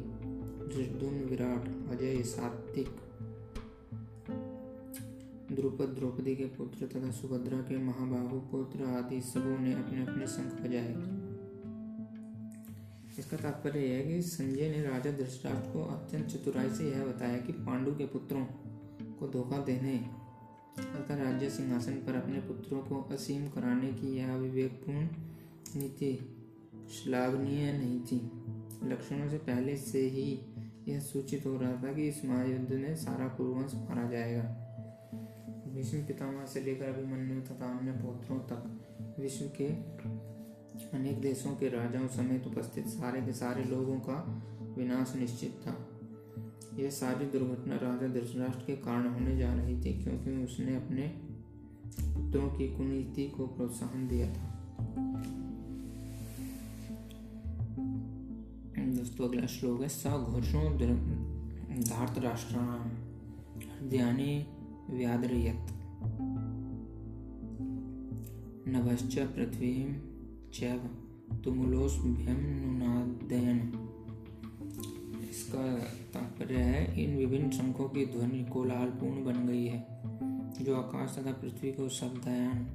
[0.76, 2.90] धृष्टुम विराट, अजय सात्विक,
[5.52, 10.62] द्रुपद द्रौपदी के पुत्र तथा सुभद्रा के महाबाहु पुत्र आदि सबों ने अपने अपने शंख
[10.62, 11.27] बजाए।
[13.20, 17.38] इसका तात्पर्य यह है कि संजय ने राजा धृतराष्ट्र को अत्यंत चतुराई से यह बताया
[17.38, 18.46] कि पांडु के पुत्रों
[19.20, 19.98] को धोखा देने
[20.80, 25.08] तथा राज्य सिंहासन पर अपने पुत्रों को असीम कराने की यह विवेकपूर्ण
[25.76, 26.36] नीति
[26.94, 28.32] श्लाघनीय नहीं थी।
[28.84, 30.40] लक्षणों से पहले से ही
[30.88, 34.44] यह सूचित हो रहा था कि इस महायुद्ध में सारा कुरुवंश मारा जाएगा।
[35.74, 38.80] भीष्म पितामह से लेकर अभिमन्यु तथा अन्य पुत्रों तक
[39.20, 39.70] विश्व के
[40.94, 44.44] अनेक देशों के राजाओं समेत उपस्थित सारे के सारे लोगों का
[44.78, 45.88] विनाश निश्चित था।
[46.80, 51.02] यह सारी दुर्घटना राजा धृतराष्ट्र के कारण होने जा रही थी, क्योंकि उसने अपने
[52.14, 54.54] पुत्रों की कुनीति को प्रोत्साहन दिया था।
[58.98, 60.70] दोस्तों, अगला श्लोक है, स घोषो
[61.78, 62.90] धार्त राष्ट्राणाम
[63.80, 64.48] हृदयानि
[64.90, 65.68] व्यादरयत
[68.68, 70.02] नभश्च पृथ्वी
[70.58, 70.80] चैव
[71.44, 73.60] तुमुलोस्भ्यम नुनादयन
[75.30, 75.66] इसका
[76.14, 79.82] तात्पर्य है, इन विभिन्न शंखों की ध्वनि कोलाहलपूर्ण बन गई है,
[80.62, 82.66] जो आकाश तथा पृथ्वी को शब्दायन,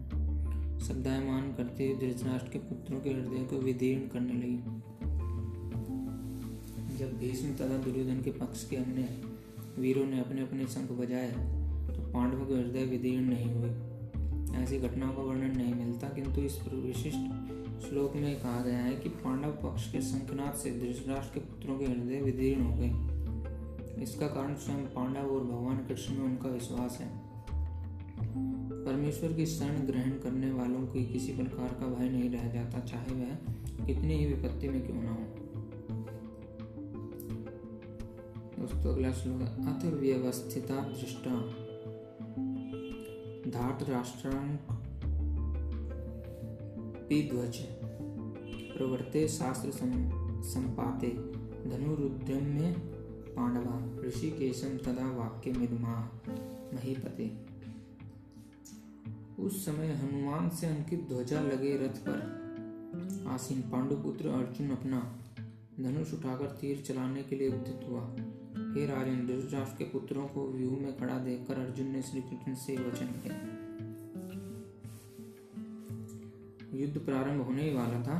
[0.79, 4.61] शब्दायमान करते हुए धृतराष्ट्र के पुत्रों के हृदय को विदीर्ण करने लगी।
[6.99, 9.09] जब भीष्म तथा दुर्योधन के पक्ष के अन्य
[9.79, 11.31] वीरों ने अपने अपने शंख बजाए
[11.89, 13.71] तो पांडवों के हृदय विदीर्ण नहीं हुए।
[14.63, 17.42] ऐसी घटनाओं का वर्णन नहीं मिलता, किंतु इस विशिष्ट
[17.83, 21.85] श्लोक में कहा गया है कि पांडव पक्ष के शंखनाथ से धृतराष्ट्र के पुत्रों के
[21.85, 27.11] हृदय विदीर्ण हो गए। इसका कारण स्वयं पांडव और भगवान कृष्ण में उनका विश्वास है।
[28.85, 33.15] परमेश्वर की शरण ग्रहण करने वालों को किसी प्रकार का भय नहीं रह जाता, चाहे
[33.15, 35.27] वह कितनी ही विपत्ति में क्यों ना हो।
[38.59, 41.37] दोस्तों, अगला श्लोक अथ व्यवस्थिता दृष्टा।
[43.51, 44.72] धात राष्ट्रांग
[47.11, 47.57] ध्वज
[48.77, 49.71] प्रवर्ते शास्त्र
[50.43, 51.09] संपाते।
[51.71, 52.81] धनुरुद्रम में
[53.29, 56.11] पांडवा ऋषिकेशम तदा वाक्य मिदमा
[56.75, 57.53] महीपते।
[59.43, 62.43] उस समय हनुमान से अंकित ध्वजा लगे रथ पर।
[63.29, 65.19] आसीन पांडुपुत्र अर्जुन अपना
[65.81, 68.03] धनुष उठाकर तीर चलाने के लिए उद्यत हुआ।
[68.75, 72.77] हे राजन धृतराष्ट्र के पुत्रों को व्यूह में खड़ा देखकर अर्जुन ने श्री कृष्ण से
[72.77, 73.52] वचन किया।
[76.73, 78.17] युद्ध प्रारंभ होने ही वाला था।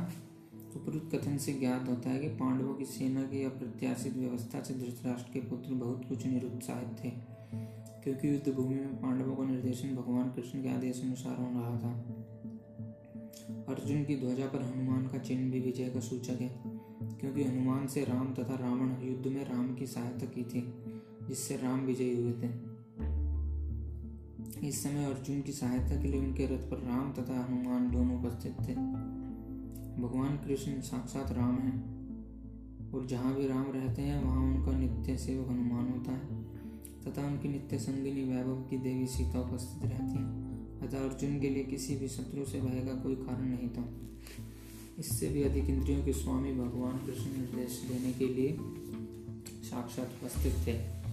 [0.75, 5.31] उपरुक्त कथन से ज्ञात होता है कि पांडवों की सेना की अप्रत्याशित व्यवस्था से धृतराष्ट्र
[5.33, 7.09] के पुत्र बहुत कुछ निरुत्साहित थे,
[8.03, 11.93] क्योंकि युद्ध भूमि में पांडवों का निर्देशन भगवान कृष्ण के आदेश अनुसार हो रहा था।
[13.69, 16.49] अर्जुन की ध्वजा पर हनुमान का चिन्ह भी विजय का सूचक है,
[17.19, 20.61] क्योंकि हनुमान से राम तथा रावण युद्ध में राम की सहायता की थी,
[21.27, 22.72] जिससे राम विजयी हुए थे।
[24.61, 28.51] इस समय अर्जुन की सहायता के लिए उनके रथ पर राम तथा हनुमान दोनों उपस्थित
[28.51, 28.73] थे।
[30.01, 35.49] भगवान कृष्ण साक्षात राम हैं और जहाँ भी राम रहते हैं, वहाँ उनका नित्य सेवक
[35.49, 36.43] हनुमान होता है
[37.03, 41.63] तथा उनकी नित्य संगिनी वैभव की देवी सीता उपस्थित रहती हैं। अतः अर्जुन के लिए
[41.63, 43.89] किसी भी शत्रु से भय का कोई कारण नहीं था।
[44.99, 48.57] इससे भी अधिक इंद्रियों के स्वामी भगवान कृष्ण निर्देश देने के लिए
[49.63, 51.03] साक्षात उपस्थित थे।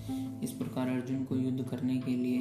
[0.44, 2.38] इस प्रकार अर्जुन को युद्ध करने के लिए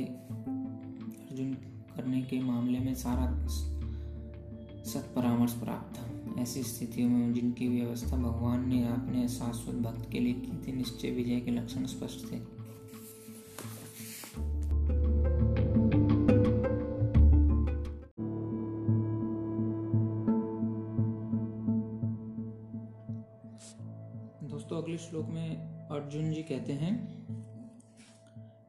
[1.40, 1.54] अर्जुन
[1.96, 3.48] करने के मामले में सारा
[4.84, 10.20] सत परामर्श प्राप्त था। ऐसी स्थितियों में जिनकी व्यवस्था भगवान ने अपने शाश्वत भक्त के
[10.20, 12.40] लिए की थी। निश्चय विजय के लक्षण स्पष्ट थे।
[24.48, 26.94] दोस्तों, अगले श्लोक में अर्जुन जी कहते हैं,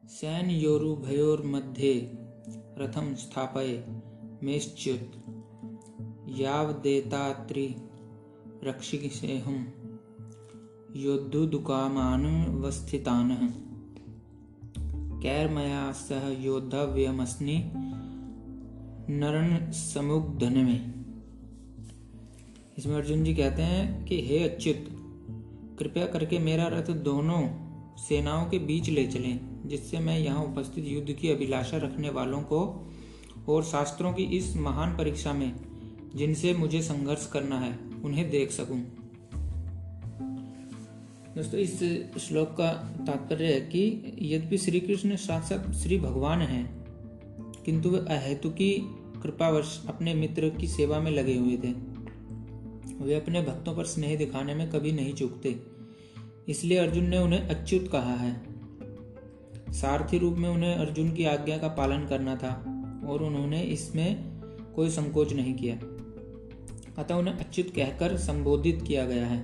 [0.07, 2.17] सैन योरु भयोर मध्य
[2.77, 3.83] रथम स्थापय,
[4.43, 5.11] मेश्च्युत।
[6.39, 7.75] याव देतात्रि
[8.63, 9.73] रक्षिक से हम
[10.95, 13.53] योद्धुदुकामानुवस्थितान
[15.23, 17.71] कैरमया सह योद्धव्यमस्नि
[19.13, 21.05] नरण समुग्धन में
[22.77, 24.85] इसमें अर्जुन जी कहते हैं कि, हे अच्युत,
[25.79, 27.49] कृपया करके मेरा रथ दोनों
[27.97, 32.61] सेनाओं के बीच ले चलें। जिससे मैं यहाँ उपस्थित युद्ध की अभिलाषा रखने वालों को
[33.49, 35.53] और शास्त्रों की इस महान परीक्षा में,
[36.15, 38.79] जिनसे मुझे संघर्ष करना है, उन्हें देख सकूँ।
[41.35, 41.79] दोस्तों, इस
[42.19, 42.71] श्लोक का
[43.07, 46.65] तात्पर्य है कि यद्यपि श्री कृष्ण साक्षात श्री भगवान हैं,
[47.65, 48.73] किंतु वे अहेतुकी
[49.23, 51.71] कृपावश अपने मित्र की सेवा में लगे हुए थे।
[52.99, 55.55] वे अपने भक्तों पर स्नेह दिखाने में कभी नहीं चूकते,
[56.49, 58.50] इसलिए अर्जुन ने उन्हें अच्युत कहा है।
[59.71, 62.53] सारथी रूप में उन्हें अर्जुन की आज्ञा का पालन करना था
[63.07, 64.31] और उन्होंने इसमें
[64.75, 65.75] कोई संकोच नहीं किया।
[67.01, 69.43] अतः उन्हें अच्युत कहकर संबोधित किया गया है।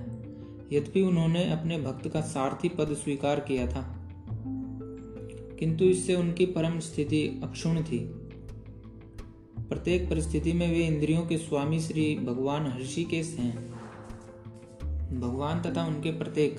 [0.72, 4.08] यद्यपि उन्होंने अपने भक्त का सारथी पद स्वीकार किया था।
[5.58, 7.98] किंतु इससे उनकी परम स्थिति अक्षुण थी।
[9.58, 13.70] प्रत्येक परिस्थिति में वे इंद्रियों के स्वामी श्री भगवान ऋषिकेश हैं।
[15.20, 16.56] भगवान तथा उनके प्रत्येक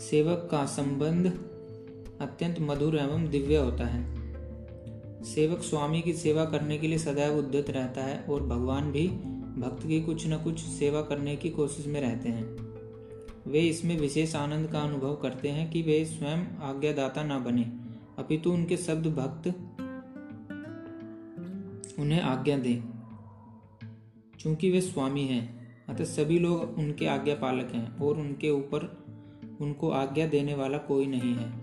[0.00, 1.51] सेवक का संबंध
[2.22, 4.22] अत्यंत मधुर एवं दिव्य होता है।
[5.24, 9.08] सेवक स्वामी की सेवा करने के लिए सदैव उद्यत रहता है और भगवान भी
[9.58, 12.72] भक्त की कुछ न कुछ सेवा करने की कोशिश में रहते हैं।
[13.46, 17.72] वे इसमें विशेष आनंद का अनुभव करते हैं कि वे स्वयं आज्ञादाता न बने,
[18.18, 19.48] अपितु उनके शब्द भक्त
[21.98, 22.82] उन्हें आज्ञा दें।
[24.40, 29.04] चूँकि वे स्वामी हैं, अतः सभी लोग उनके आज्ञा पालक हैं और उनके ऊपर
[29.60, 31.61] उनको आज्ञा देने वाला कोई नहीं है।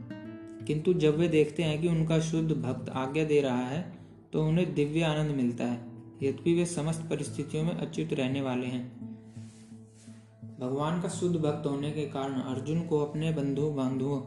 [0.69, 3.97] किंतु जब वे देखते हैं कि उनका शुद्ध भक्त आज्ञा दे रहा है
[4.33, 5.77] तो उन्हें दिव्य आनंद मिलता है।
[6.23, 9.09] यद्यपि वे समस्त परिस्थितियों में अच्युत रहने वाले हैं।
[10.59, 14.21] भगवान का शुद्ध भक्त होने के कारण अर्जुन को अपने बंधु बांधुओं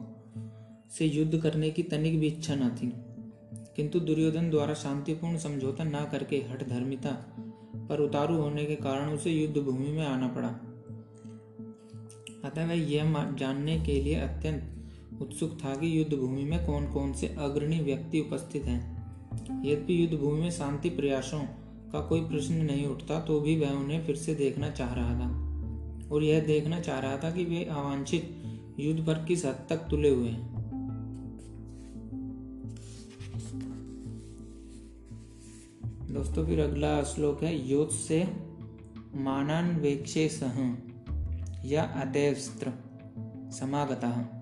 [0.91, 2.93] से युद्ध करने की तनिक भी इच्छा न थी।
[3.77, 7.37] किंतु दुर्योधन द्वारा शांतिपूर्ण समझौता न करके हठ धर्मिता
[7.89, 10.49] पर उतारू होने के कारण उसे युद्ध भूमि में आना पड़ा।
[12.45, 14.79] अतः वह यह जानने के लिए अत्यंत
[15.23, 19.03] उत्सुक था कि युद्ध भूमि में कौन कौन से अग्रणी व्यक्ति उपस्थित हैं।
[19.65, 21.43] यद्यपि युद्ध भूमि में शांति प्रयासों
[21.93, 25.29] का कोई प्रश्न नहीं उठता तो भी वह उन्हें फिर से देखना चाह रहा था।
[26.13, 28.43] और यह देखना चाह रहा था कि वे अवांछित
[28.81, 30.53] युद्ध पर किस हद तक तुले हुए हैं।
[36.13, 38.25] दोस्तों, फिर अगला श्लोक है योत से
[39.15, 40.77] मानान्वेक्षे सह
[41.65, 42.73] या अतैवस्त्र
[43.53, 44.39] समागता।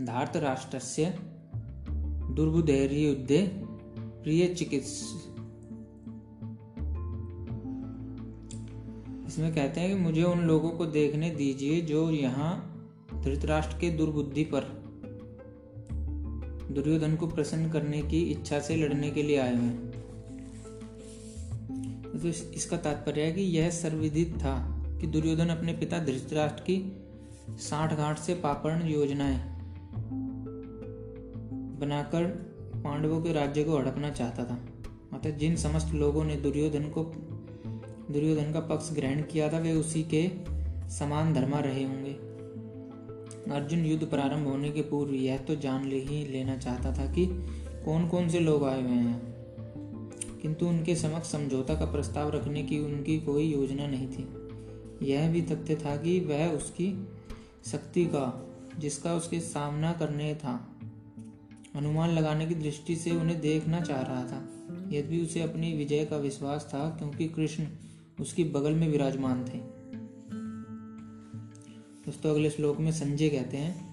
[0.00, 1.14] धार्त राष्ट्रस्य
[2.30, 3.52] दुर्बुधैर्युद्धे
[3.98, 5.02] प्रिय चिकित्स
[9.26, 12.66] इसमें कहते हैं कि मुझे उन लोगों को देखने दीजिए जो यहाँ
[13.24, 14.60] धृतराष्ट्र के दुर्बुद्धि पर,
[16.70, 19.90] दुर्योधन को प्रसन्न करने की इच्छा से लड़ने के लिए आए हैं।
[22.20, 26.96] तो इसका तात्पर्य है कि यह सर्वविदित था कि दुर्योधन अपने पिता धृतराष्ट्र की
[27.50, 29.59] साठ घाट से पापर्ण योजनाएँ
[31.80, 32.24] बनाकर
[32.84, 34.58] पांडवों के राज्य को हड़पना चाहता था।
[35.12, 37.02] अतः जिन समस्त लोगों ने दुर्योधन को
[38.12, 40.30] दुर्योधन का पक्ष ग्रहण किया था, वे उसी के
[40.88, 42.30] समान धर्मा रहे होंगे।
[43.52, 47.26] अर्जुन युद्ध प्रारंभ होने के पूर्व यह तो जान ले ही लेना चाहता था कि
[47.84, 49.30] कौन कौन से लोग आए हुए हैं।
[50.42, 54.28] किंतु उनके समक्ष समझौता का प्रस्ताव रखने की उनकी कोई योजना नहीं थी।
[55.10, 57.08] यह भी तथ्य था कि वह उसकी
[57.66, 58.46] शक्ति का
[58.78, 60.79] जिसका उसके सामना करने था
[61.76, 64.38] अनुमान लगाने की दृष्टि से उन्हें देखना चाह रहा था।
[64.92, 67.66] यद्यपि उसे अपनी विजय का विश्वास था, क्योंकि कृष्ण
[68.20, 69.58] उसकी बगल में विराजमान थे।
[72.06, 73.90] दोस्तों, अगले श्लोक में संजय कहते हैं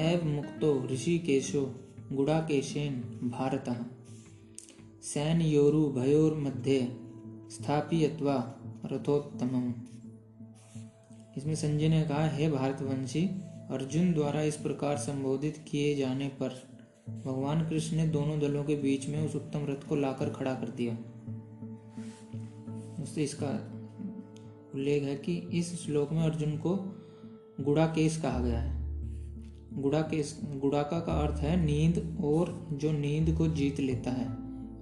[0.00, 1.74] एव मुक्तो ऋषि केशो
[2.12, 3.64] गुड़ा केशेन भारत।
[5.02, 6.96] सैन योरु भयोर मध्य
[7.50, 8.60] स्थापी अथवा
[8.92, 9.74] रथोत्तम
[11.36, 13.24] इसमें संजय ने कहा, हे भारतवंशी,
[13.70, 16.67] अर्जुन द्वारा इस प्रकार संबोधित किए जाने पर
[17.08, 20.68] भगवान कृष्ण ने दोनों दलों के बीच में उस उत्तम रथ को लाकर खड़ा कर
[20.68, 20.96] दिया।
[23.02, 23.74] उससे इसका
[24.74, 26.76] उल्लेख है कि इस श्लोक में अर्जुन को
[27.60, 28.78] गुड़ा केस कहा गया है।
[29.82, 34.28] गुड़ा केस गुड़ाका का अर्थ है नींद और जो नींद को जीत लेता है,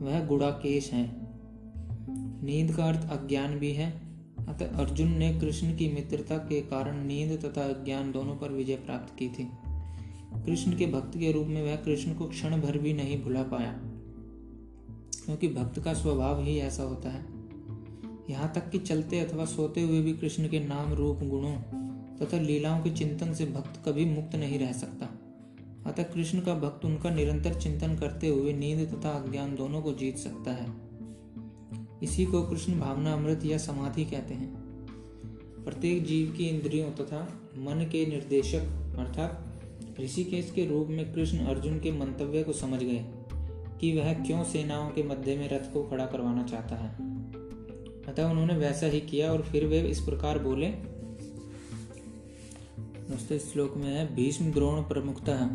[0.01, 1.17] वह गुड़ा केश है।
[2.45, 3.91] नींद का अर्थ अज्ञान भी है,
[4.49, 9.19] अतः अर्जुन ने कृष्ण की मित्रता के कारण नींद तथा अज्ञान दोनों पर विजय प्राप्त
[9.19, 9.49] की थी।
[10.45, 13.73] कृष्ण के भक्त के रूप में वह कृष्ण को क्षण भर भी नहीं भुला पाया।
[15.25, 17.27] क्योंकि भक्त का स्वभाव ही ऐसा होता है।
[18.31, 21.55] यहाँ तक कि चलते अथवा सोते हुए भी कृष्ण के नाम, रूप, गुणों
[22.19, 25.09] तथा लीलाओं के चिंतन से भक्त कभी मुक्त नहीं रह सकता।
[25.87, 30.17] अतः कृष्ण का भक्त उनका निरंतर चिंतन करते हुए नींद तथा अज्ञान दोनों को जीत
[30.17, 30.73] सकता है।
[32.03, 34.55] इसी को कृष्ण भावना अमृत या समाधि कहते हैं।
[35.65, 38.61] प्रत्येक जीव की इंद्रियों तथा मन के निर्देशक,
[38.99, 39.46] अर्थात
[40.01, 43.05] ऋषिकेश के रूप में कृष्ण अर्जुन के मंतव्य को समझ गए
[43.81, 46.91] कि वह क्यों सेनाओं के मध्य में रथ को खड़ा करवाना चाहता है।
[48.09, 50.67] अतः उन्होंने वैसा ही किया और फिर वे इस प्रकार बोले
[53.09, 55.49] दोस्तों श्लोक में है, भीष्म द्रोण प्रमुखतः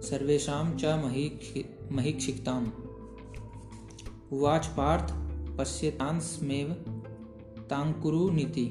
[0.00, 0.84] सर्वेशम च
[1.92, 2.70] महिक्षिकताम।
[4.32, 5.12] उवाच पार्थ
[5.58, 6.72] पश्यतांसमेव
[7.70, 8.66] तांकुरु नीति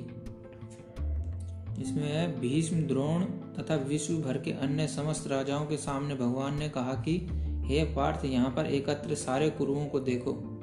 [1.81, 3.23] इसमें है, भीष्म द्रोण
[3.59, 7.27] तथा विश्व भर के अन्य समस्त राजाओं के सामने भगवान ने कहा कि,
[7.65, 10.53] हे पार्थ, यहाँ पर एकत्र सारे कुरुओं को देखो।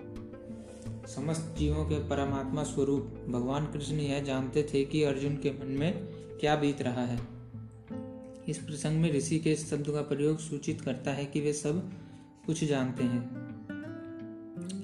[1.07, 5.93] समस्त जीवों के परमात्मा स्वरूप, भगवान कृष्ण यह जानते थे कि अर्जुन के मन में
[6.41, 7.21] क्या बीत रहा है।
[8.49, 11.93] इस प्रसंग में ऋषि के शब्द का प्रयोग सूचित करता है कि वे सब
[12.47, 13.45] कुछ जानते हैं।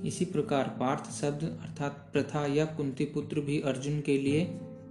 [0.02, 4.44] इसी प्रकार पार्थ शब्द अर्थात प्रथा या कुंती पुत्र भी अर्जुन के लिए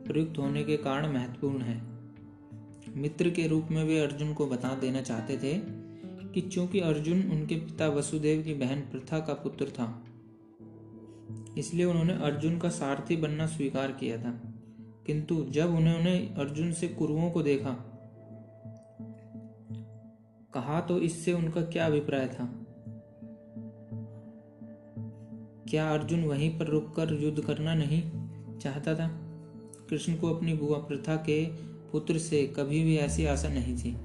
[0.08, 1.99] प्रयुक्त होने के कारण महत्वपूर्ण है।
[2.96, 5.54] मित्र के रूप में वे अर्जुन को बता देना चाहते थे
[6.34, 10.04] कि चूँकि अर्जुन उनके पिता वसुदेव की बहन प्रथा का पुत्र था,
[11.58, 14.32] इसलिए उन्होंने अर्जुन का सारथी बनना स्वीकार किया था।
[15.08, 17.72] किंतु जब उन्होंने अर्जुन से कुरुओं को देखा,
[20.54, 22.50] कहा तो इससे उनका क्या अभिप्राय था?
[25.70, 28.02] क्या अर्जुन वहीं पर रुककर युद्ध करना नहीं
[28.60, 29.08] चाहता था?
[29.90, 33.98] कृष्ण को अपनी बुआ प्रथा के पुत्र से कभी भी ऐसी आशा नहीं थी।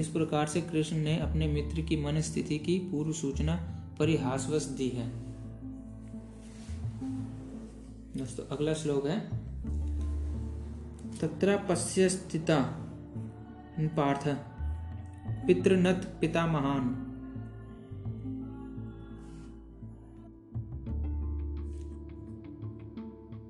[0.00, 3.54] इस प्रकार से कृष्ण ने अपने मित्र की मन स्थिति की पूर्व सूचना
[3.98, 5.08] परिहासवश दी है।
[8.16, 9.20] दोस्तों, अगला श्लोक है।
[11.20, 12.82] तत्र पश्य स्थिता
[13.80, 14.28] पार्थ
[15.46, 17.02] पितृनत पिता महान।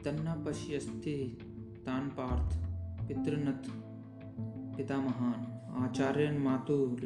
[0.04, 1.38] तन्ना पश्यस्ति
[1.86, 2.65] तान पार्थ।
[3.08, 3.62] पितृनत,
[4.76, 6.96] पिता महान आचार्य मातु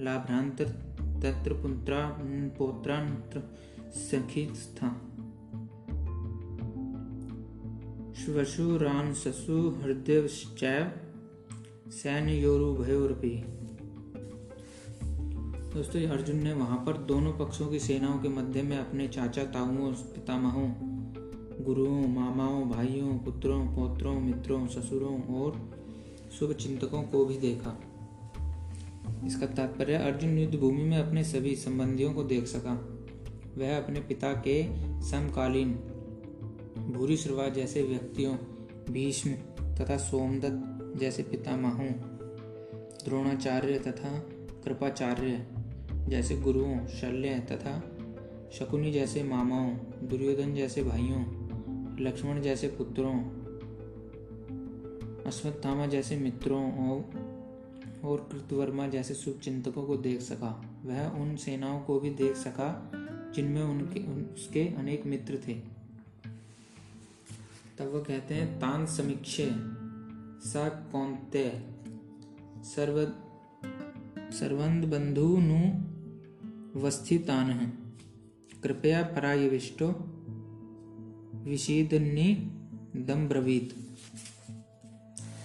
[0.00, 0.62] लाभ्रांत
[1.24, 2.18] तत्र पुत्रा
[2.58, 3.42] पौत्रांत्र
[3.90, 4.88] सखी स्था।
[8.14, 10.26] श्वशुरान ससु हृदय
[11.90, 13.42] सैन्य योरुभयोरपि
[15.74, 19.92] दोस्तों अर्जुन ने वहाँ पर दोनों पक्षों की सेनाओं के मध्य में अपने चाचा ताऊओं
[19.92, 20.93] पितामहों
[21.64, 25.70] गुरुओं, मामाओं, भाइयों, पुत्रों, पौत्रों, मित्रों, ससुरों और
[26.38, 27.80] शुभ चिंतकों को भी देखा।
[29.26, 32.88] इसका तात्पर्य अर्जुन युद्ध भूमि में अपने सभी संबंधियों को देख सका।
[33.58, 34.62] वह अपने पिता के
[35.02, 35.74] समकालीन
[36.90, 38.36] भूरी श्रवा जैसे व्यक्तियों,
[38.90, 39.32] भीष्म
[39.74, 41.88] तथा सोमदत्त जैसे पितामहों,
[43.04, 44.18] द्रोणाचार्य तथा
[44.64, 45.46] कृपाचार्य
[46.08, 47.90] जैसे गुरुओं, शल्य तथा
[48.52, 49.76] शकुनी जैसे मामाओं,
[50.08, 51.43] दुर्योधन जैसे भाइयों
[52.00, 53.20] लक्ष्मण जैसे पुत्रों
[55.26, 57.24] अश्वत्थामा जैसे मित्रों और
[58.04, 62.90] और कृतवर्मा जैसे शुभ चिंतकों को देख सका। वह उन सेनाओं को भी देख सका,
[63.34, 64.00] जिनमें उनके,
[64.34, 65.54] उसके अनेक मित्र थे।
[67.78, 69.50] तब वह कहते हैं तान समीक्षे,
[70.48, 70.52] स
[72.64, 73.12] सर्व
[74.32, 75.60] सर्वंद बंधु नु
[76.80, 77.72] वस्थितान,
[78.62, 80.13] कृपया परायविष्टो
[81.44, 82.34] विषीदन्नी
[82.96, 83.28] दम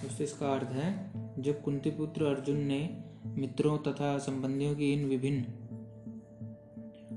[0.02, 5.42] दोस्तों इसका अर्थ है जब कुंती पुत्र अर्जुन ने मित्रों तथा संबंधियों की इन विभिन्न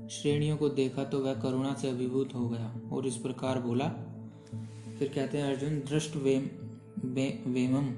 [0.08, 3.88] श्रेणियों को देखा तो वह करुणा से अभिभूत हो गया और इस प्रकार बोला
[4.98, 6.48] फिर कहते हैं अर्जुन दृष्ट वेम
[7.04, 7.88] वे, वेमम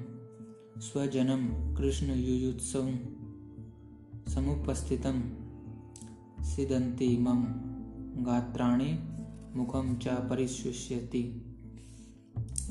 [0.81, 2.89] स्वजनम कृष्ण युयुत्सव
[4.29, 5.21] समुपस्थितम
[6.41, 7.43] सिदंती मम
[8.23, 9.16] गात्राणी
[9.57, 11.23] मुखम च परिशुष्यति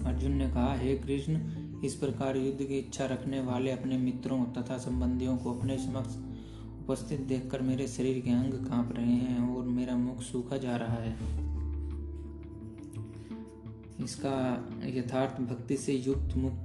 [0.07, 1.41] अर्जुन ने कहा, हे कृष्ण,
[1.85, 6.17] इस प्रकार युद्ध की इच्छा रखने वाले अपने मित्रों तथा संबंधियों को अपने समक्ष
[6.81, 10.95] उपस्थित देखकर मेरे शरीर के अंग काँप रहे हैं और मेरा मुख सूखा जा रहा
[10.95, 11.15] है।
[14.05, 14.37] इसका
[14.85, 16.63] यथार्थ भक्ति से युक्त मुक्त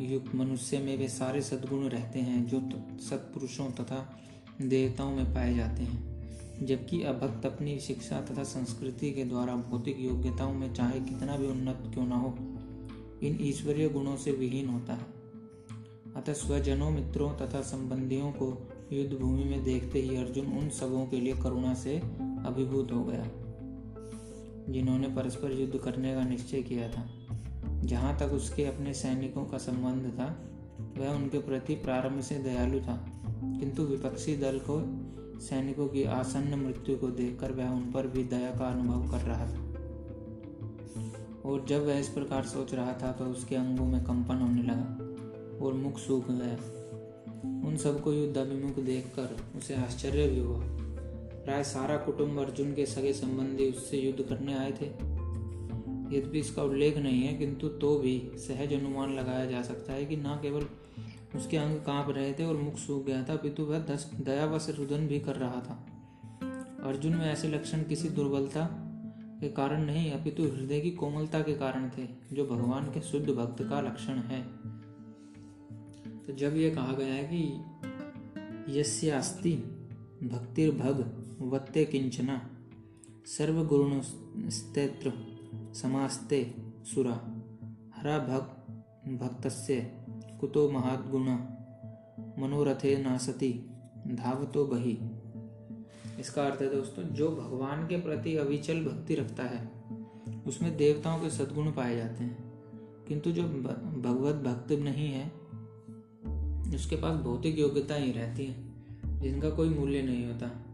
[0.00, 2.60] युक्त मनुष्य में वे सारे सद्गुण रहते हैं जो
[3.00, 4.20] सत्पुरुषों तथा
[4.62, 6.09] देवताओं में पाए जाते हैं।
[6.62, 11.82] जबकि अभक्त अपनी शिक्षा तथा संस्कृति के द्वारा भौतिक योग्यताओं में चाहे कितना भी उन्नत
[11.94, 12.34] क्यों न हो,
[13.22, 15.06] इन ईश्वरीय गुणों से विहीन होता है।
[16.16, 18.46] अतः स्वजनों, मित्रों तथा संबंधियों को
[18.92, 21.96] युद्ध भूमि में देखते ही अर्जुन उन सबों के लिए करुणा से
[22.46, 23.24] अभिभूत हो गया,
[24.68, 27.08] जिन्होंने परस्पर युद्ध करने का निश्चय किया था।
[27.82, 30.26] जहाँ तक उसके अपने सैनिकों का संबंध था,
[30.98, 32.96] वह उनके प्रति प्रारंभ से दयालु था,
[33.60, 34.78] किंतु विपक्षी दल को
[35.40, 39.46] सैनिकों की आसन्न मृत्यु को देखकर वह उन पर भी दया का अनुभव कर रहा
[39.46, 39.68] था।
[41.44, 45.64] और जब वह इस प्रकार सोच रहा था तो उसके अंगों में कंपन होने लगा
[45.64, 46.56] और मुख सूख गया।
[47.68, 50.60] उन सबको युद्ध अभिमुख देखकर उसे आश्चर्य भी हुआ।
[51.44, 54.86] प्राय सारा कुटुंब अर्जुन के सगे संबंधी उससे युद्ध करने आए थे।
[56.16, 60.16] यद्यपि इसका उल्लेख नहीं है, किंतु तो भी सहज अनुमान लगाया जा सकता है कि
[60.16, 60.66] न केवल
[61.34, 63.78] उसके अंग काँप रहे थे और मुख सूख गया था, पितु वह
[64.20, 65.86] दयावश रुदन भी कर रहा था।
[66.82, 68.86] अर्जुन में ऐसे लक्षण किसी दुर्बलता
[69.40, 73.62] के कारण नहीं, अपितु हृदय की कोमलता के कारण थे, जो भगवान के शुद्ध भक्त
[73.62, 74.42] का लक्षण है।
[76.18, 77.64] तो जब ये कहा गया है कि
[78.80, 79.52] यस्यास्ति
[80.22, 82.50] भक्तिर्भग वत्ते किंचना
[83.26, 84.00] सर्वगुण
[84.50, 85.12] स्तेत्र
[85.74, 86.54] समास्ते
[86.84, 87.42] सुरा,
[87.96, 88.56] हरा भक्त
[89.08, 89.99] भक्तस्य
[90.40, 91.22] कुतो महात्गुण
[92.42, 93.70] मनोरथे नासति,
[94.08, 94.98] धावतो बही।
[96.20, 99.70] इसका अर्थ है दोस्तों, जो भगवान के प्रति अविचल भक्ति रखता है,
[100.46, 102.52] उसमें देवताओं के सद्गुण पाए जाते हैं।
[103.08, 105.26] किंतु जो भगवत भक्त नहीं है,
[106.74, 108.70] उसके पास भौतिक योग्यता ही रहती है,
[109.20, 110.64] जिनका कोई मूल्य नहीं होता।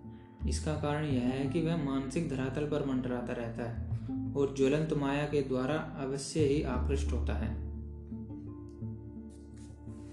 [0.49, 3.99] इसका कारण यह है कि वह मानसिक धरातल पर मंडराता रहता है
[4.35, 7.66] और ज्वलंत माया के द्वारा अवश्य ही आकृष्ट होता है।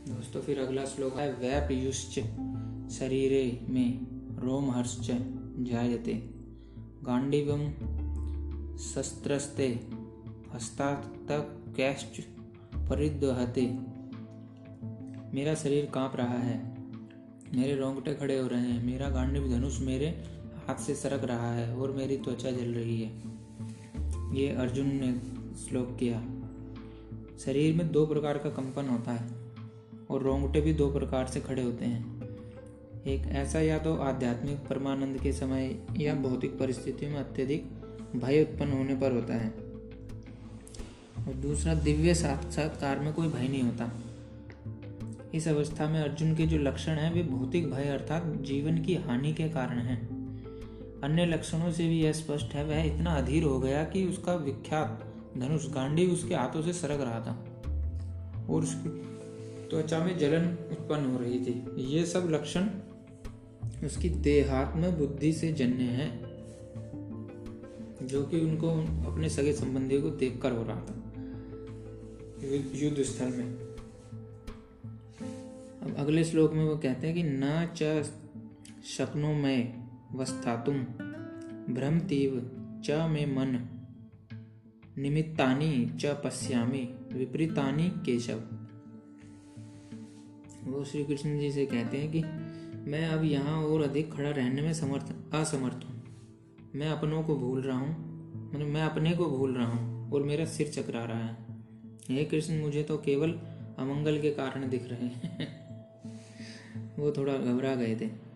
[0.09, 2.19] दोस्तों, फिर अगला श्लोक है, वैपयुश्च
[2.93, 4.05] शरीरे में
[4.39, 5.07] रोमहर्श्च
[5.59, 6.13] जायते।
[7.03, 7.69] गांडीवम
[8.77, 9.67] शस्त्रस्ते
[10.53, 12.19] हस्तातकैश्च
[12.89, 13.65] परिदहते
[15.33, 16.77] मेरा शरीर काँप रहा है,
[17.53, 20.09] मेरे रोंगटे खड़े हो रहे हैं, मेरा गांडीव धनुष मेरे
[20.67, 23.21] हाथ से सरक रहा है और मेरी त्वचा जल रही है।
[24.35, 25.13] ये अर्जुन ने
[25.55, 26.19] श्लोक किया।
[27.39, 29.42] शरीर में दो प्रकार का कंपन होता है।
[30.13, 32.23] और रोंगटे भी दो प्रकार से खड़े होते हैं।
[33.07, 37.65] एक ऐसा या तो आध्यात्मिक परमानंद के समय या भौतिक परिस्थितियों में अत्यधिक
[38.15, 39.49] भय उत्पन्न होने पर होता है।
[41.27, 43.91] और दूसरा, दिव्य साक्षात्कार में कोई भय नहीं होता।
[45.33, 49.33] इस अवस्था में अर्जुन के जो लक्षण हैं, वे भौतिक भय अर्थात जीवन की हानि
[49.33, 50.23] के कारण हैं।
[51.03, 55.13] अन्य लक्षणों से भी यह स्पष्ट है, वह इतना अधीर हो गया कि उसका विख्यात
[55.37, 57.45] धनुष गांडी उसके हाथों से सरक रहा था।
[58.49, 59.12] और उसकी
[59.73, 62.69] त्वचा में जलन उत्पन्न हो रही थी। ये सब लक्षण
[63.85, 66.11] उसकी देहात्म बुद्धि से जन्य हैं,
[68.07, 68.69] जो कि उनको
[69.11, 70.95] अपने सगे संबंधियों को देखकर हो रहा था।
[72.75, 73.53] युद्ध स्थल में।
[75.81, 78.11] अब अगले श्लोक में वो कहते हैं कि न च
[78.85, 80.79] शक्नो में वस्थातुम
[81.73, 82.51] भ्रमतीव
[82.85, 83.69] च में मन
[84.97, 88.52] निमित्तानि च पश्यामि विपरीतानि केशव।
[90.63, 92.23] वो श्री कृष्ण जी से कहते हैं कि
[92.91, 96.03] मैं अब यहाँ और अधिक खड़ा रहने में समर्थ, असमर्थ हूँ।
[96.75, 98.13] मैं अपनों को भूल रहा हूँ
[98.53, 101.37] मतलब मैं अपने को भूल रहा हूँ और मेरा सिर चकरा रहा है।
[102.09, 103.29] हे कृष्ण, मुझे तो केवल
[103.77, 105.63] अमंगल के कारण दिख रहे हैं।
[106.99, 108.33] वो थोड़ा घबरा गए थे।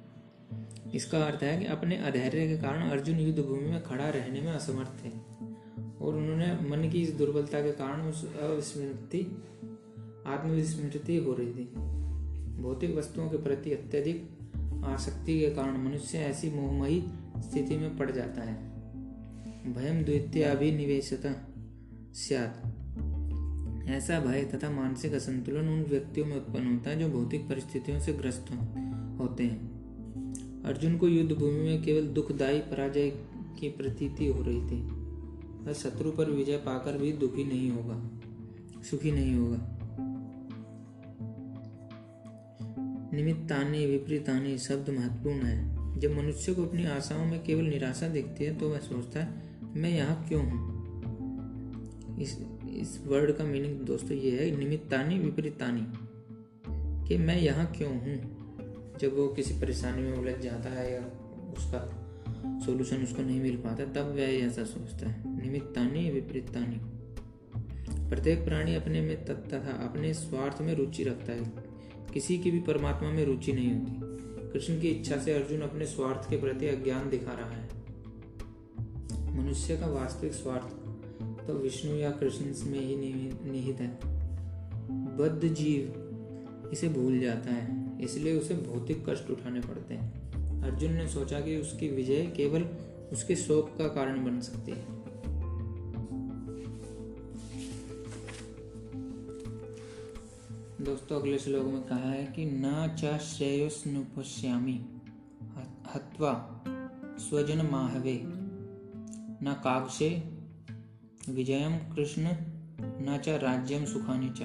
[0.95, 4.51] इसका अर्थ है कि अपने अधैर्य के कारण अर्जुन युद्ध भूमि में खड़ा रहने में
[4.51, 5.09] असमर्थ थे
[6.05, 9.43] और उन्होंने मन की इस दुर्बलता के कारण उस अविस्मृति,
[10.27, 11.97] आत्मविस्मृति हो रही थी।
[12.57, 17.03] भौतिक वस्तुओं के प्रति अत्यधिक आसक्ति के कारण मनुष्य ऐसी मोहमयी
[17.37, 18.55] स्थिति में पड़ जाता है।
[19.73, 21.29] भयम द्वितीय अभिनिवेशता
[23.89, 28.13] ऐसा भय तथा मानसिक असंतुलन उन व्यक्तियों में उत्पन्न होता है जो भौतिक परिस्थितियों से
[28.13, 28.51] ग्रस्त
[29.19, 33.09] होते हैं। अर्जुन को युद्ध भूमि में केवल दुखदायी पराजय
[33.59, 34.81] की प्रतीति हो रही थी।
[35.63, 38.09] वह शत्रु पर विजय पाकर भी दुखी नहीं होगा,
[38.83, 39.76] सुखी नहीं होगा।
[43.13, 48.57] निमित्तानी, विपरीतानी शब्द महत्वपूर्ण है। जब मनुष्य को अपनी आशाओं में केवल निराशा दिखती है
[48.57, 49.29] तो वह सोचता है,
[49.75, 50.75] मैं यहाँ क्यों हूँ?
[52.21, 52.37] इस
[52.77, 55.85] इस वर्ड का मीनिंग दोस्तों ये है, निमित्तानी, विपरीतानी,
[57.07, 58.17] कि मैं यहाँ क्यों हूँ?
[59.01, 61.01] जब वो किसी परेशानी में उलझ जाता है या
[61.57, 61.79] उसका
[62.65, 66.79] सोल्यूशन उसको नहीं मिल पाता, तब वह ऐसा सोचता है, निमित्तानी, विपरीतानी।
[68.09, 71.66] प्रत्येक प्राणी अपने में तथा अपने स्वार्थ में रुचि रखता है।
[72.17, 76.29] किसी की भी परमात्मा में रुचि नहीं होती। कृष्ण की इच्छा से अर्जुन अपने स्वार्थ
[76.29, 82.79] के प्रति अज्ञान दिखा रहा है। मनुष्य का वास्तविक स्वार्थ तो विष्णु या कृष्ण में
[82.79, 83.89] ही निहित है।
[85.17, 91.07] बद्ध जीव इसे भूल जाता है, इसलिए उसे भौतिक कष्ट उठाने पड़ते हैं। अर्जुन ने
[91.07, 92.65] सोचा कि उसकी विजय केवल
[93.11, 94.96] उसके शोक का कारण बन सकती है।
[100.81, 104.73] दोस्तों अगले श्लोक में कहा है कि न च श्रेयोस्नुपश्यामी
[105.95, 106.33] हत्वा
[107.19, 108.13] स्वजन माहवे।
[109.43, 110.09] न काक्षे
[111.29, 112.21] विजयम कृष्ण
[113.01, 114.41] न च राज्यम सुखानी च।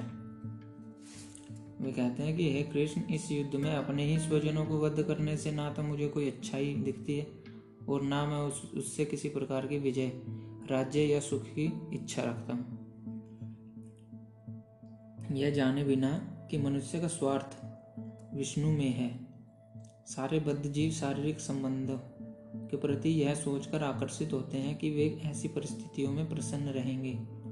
[1.80, 5.36] वे कहते हैं कि हे कृष्ण इस युद्ध में अपने ही स्वजनों को वध करने
[5.36, 7.26] से ना तो मुझे कोई अच्छाई दिखती है
[7.88, 10.12] और ना मैं उस, उससे किसी प्रकार की विजय
[10.70, 12.81] राज्य या सुख की इच्छा रखता हूँ।
[15.36, 16.08] यह जाने बिना
[16.50, 17.64] कि मनुष्य का स्वार्थ
[18.36, 19.20] विष्णु में है।
[20.06, 21.98] सारे बद्ध जीव शारीरिक संबंधों
[22.68, 27.42] के प्रति यह सोचकर आकर्षित होते हैं कि वे ऐसी परिस्थितियों में प्रसन्न रहेंगे।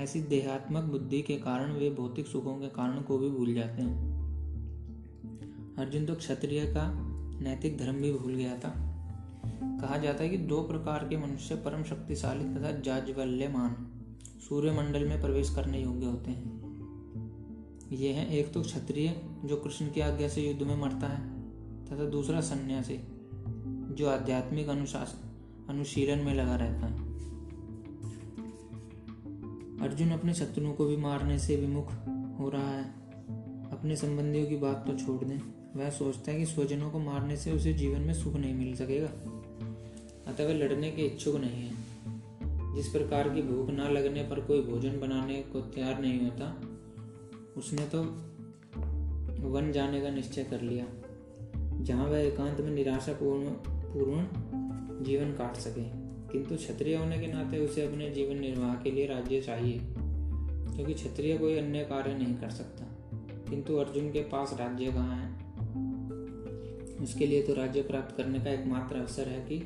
[0.00, 4.12] ऐसी देहात्मक बुद्धि के कारण वे भौतिक सुखों के कारण को भी भूल जाते हैं।
[5.78, 6.92] अर्जुन तो क्षत्रिय का
[7.40, 8.88] नैतिक धर्म भी भूल गया था।
[9.64, 13.88] कहा जाता है कि दो प्रकार के मनुष्य परम शक्तिशाली तथा जाज्वल्यमान
[14.48, 16.51] सूर्यमंडल में प्रवेश करने योग्य होते हैं।
[17.92, 19.14] ये है, एक तो क्षत्रिय
[19.44, 21.20] जो कृष्ण की आज्ञा से युद्ध में मरता है,
[21.86, 22.98] तथा दूसरा सन्यासी
[23.94, 25.28] जो आध्यात्मिक अनुशासन
[25.68, 27.10] अनुशीलन में लगा रहता है।
[29.80, 31.92] अर्जुन अपने शत्रुओं को भी मारने से विमुख
[32.40, 32.84] हो रहा है।
[33.72, 35.38] अपने संबंधियों की बात तो छोड़ दें,
[35.76, 39.08] वह सोचता है कि स्वजनों को मारने से उसे जीवन में सुख नहीं मिल सकेगा,
[40.26, 44.60] अतः वह लड़ने के इच्छुक नहीं है। जिस प्रकार की भूख ना लगने पर कोई
[44.62, 46.60] भोजन बनाने को तैयार नहीं होता
[47.56, 48.02] उसने तो
[49.48, 50.86] वन जाने का निश्चय कर लिया,
[51.80, 53.50] जहाँ वह एकांत में निराशा पूर्ण
[53.86, 55.84] पूर्ण जीवन काट सके।
[56.32, 61.36] किंतु क्षत्रिय होने के नाते उसे अपने जीवन निर्वाह के लिए राज्य चाहिए, क्योंकि क्षत्रिय
[61.38, 62.84] कोई अन्य कार्य नहीं कर सकता।
[63.50, 65.30] किंतु अर्जुन के पास राज्य कहाँ है?
[67.02, 69.58] उसके लिए तो राज्य प्राप्त करने का एकमात्र अवसर है कि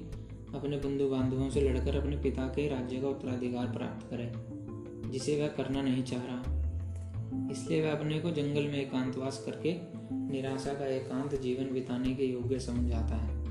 [0.54, 4.32] अपने बंधु बांधवों से लड़कर अपने पिता के राज्य का उत्तराधिकार प्राप्त करे,
[5.10, 6.55] जिसे वह करना नहीं चाह रहा।
[7.50, 9.78] इसलिए वह अपने को जंगल में एकांतवास करके
[10.12, 13.44] निराशा का एकांत जीवन बिताने के योग्य समझ जाता है।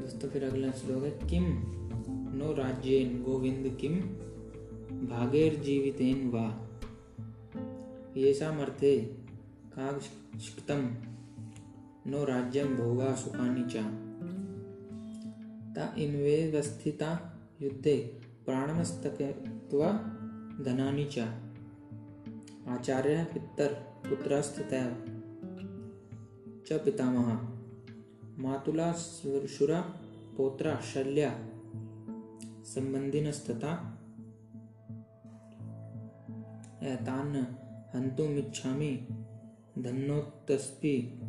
[0.00, 1.44] दोस्तों, फिर अगला श्लोक है, किम
[2.32, 3.94] नो राज्येन गोविंद किम
[5.06, 6.68] भागेर जीवितेन वा।
[8.16, 8.98] येषाम अर्थे
[9.74, 10.96] काक्षिक्तम
[12.10, 13.82] नो राज्यम भोगा सुखानी चा।
[15.74, 20.16] ता इन्वेवस्थिता युद्धे प्राणमस्तकत्वा
[20.64, 21.18] धनानि च।
[22.68, 23.74] आचार्य पितर
[24.08, 24.90] पुत्रस्तैव
[26.66, 27.32] च पितामह।
[28.38, 29.80] मातुला शुरा
[30.36, 31.30] पौत्रा, शल्या
[32.64, 33.96] संबंधिनस्तथा
[36.82, 37.36] एतान्
[37.96, 39.06] हन्तुमिच्छामि
[39.78, 41.20] धन्नोत्तस्पि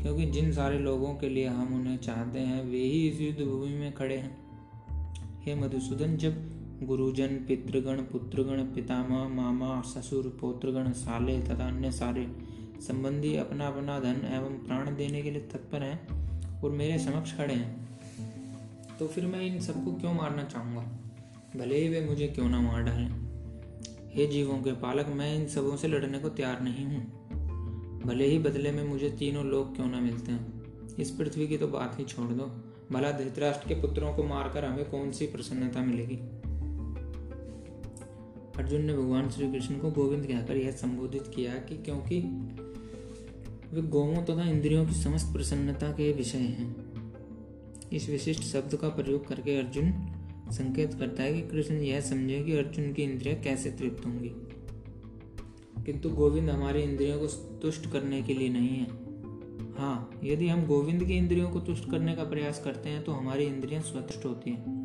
[0.03, 3.69] क्योंकि जिन सारे लोगों के लिए हम उन्हें चाहते हैं, वे ही इस युद्ध भूमि
[3.69, 4.39] में खड़े हैं।
[5.43, 12.48] हे मधुसूदन, जब गुरुजन, पितृगण, पुत्रगण, पितामह, मामा, ससुर पौत्रगण साले तथा अन्य सारे
[12.81, 16.29] संबंधी अपना अपना धन एवं प्राण देने के लिए तत्पर हैं
[16.63, 17.89] और मेरे समक्ष खड़े हैं।
[18.99, 20.81] तो फिर मैं इन सबको क्यों मारना चाहूँगा?
[21.57, 23.29] भले ही वे मुझे क्यों ना मार डालें।
[24.09, 27.05] हे जीवों के पालक, मैं इन सबों से लड़ने को तैयार नहीं हूँ।
[28.01, 30.63] भले ही बदले में मुझे तीनों लोग क्यों ना मिलते हैं।
[30.99, 32.45] इस पृथ्वी की तो बात ही छोड़ दो।
[32.93, 36.17] भला धृतराष्ट्र के पुत्रों को मारकर हमें कौन सी प्रसन्नता मिलेगी?
[38.59, 42.23] अर्जुन ने भगवान श्री कृष्ण को गोविंद कहकर यह संबोधित किया कि क्योंकि
[43.73, 46.89] वे गौों तथा इंद्रियों की समस्त प्रसन्नता के विषय हैं।
[47.93, 49.93] इस विशिष्ट शब्द का प्रयोग करके अर्जुन
[50.51, 54.31] संकेत करता है कि कृष्ण यह समझे कि अर्जुन की इंद्रियाँ कैसे तृप्त होंगी।
[55.85, 57.27] किंतु गोविंद हमारी इंद्रियों को
[57.59, 58.87] तुष्ट करने के लिए नहीं है।
[59.79, 63.45] हाँ यदि हम गोविंद की इंद्रियों को तुष्ट करने का प्रयास करते हैं तो हमारी
[63.45, 64.79] इंद्रियाँ स्वतुष्ट होती हैं।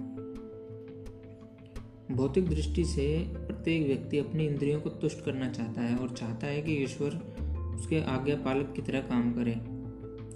[2.11, 6.61] भौतिक दृष्टि से प्रत्येक व्यक्ति अपनी इंद्रियों को तुष्ट करना चाहता है और चाहता है
[6.61, 7.32] कि ईश्वर
[7.75, 9.83] उसके आज्ञा पालक की तरह काम करें।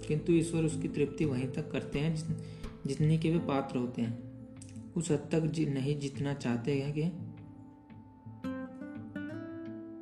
[0.08, 2.36] किंतु ईश्वर उसकी तृप्ति वहीं तक करते हैं
[2.86, 4.28] जितनी के वे पात्र होते हैं।
[4.96, 7.02] उस हद तक जि, नहीं जितना चाहते हैं कि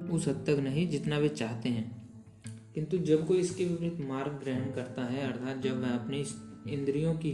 [0.06, 2.06] उस हद तक नहीं जितना वे चाहते हैं।
[2.74, 6.24] किंतु जब कोई इसके विपरीत मार्ग ग्रहण करता है अर्थात जब वह अपनी
[6.72, 7.32] इंद्रियों की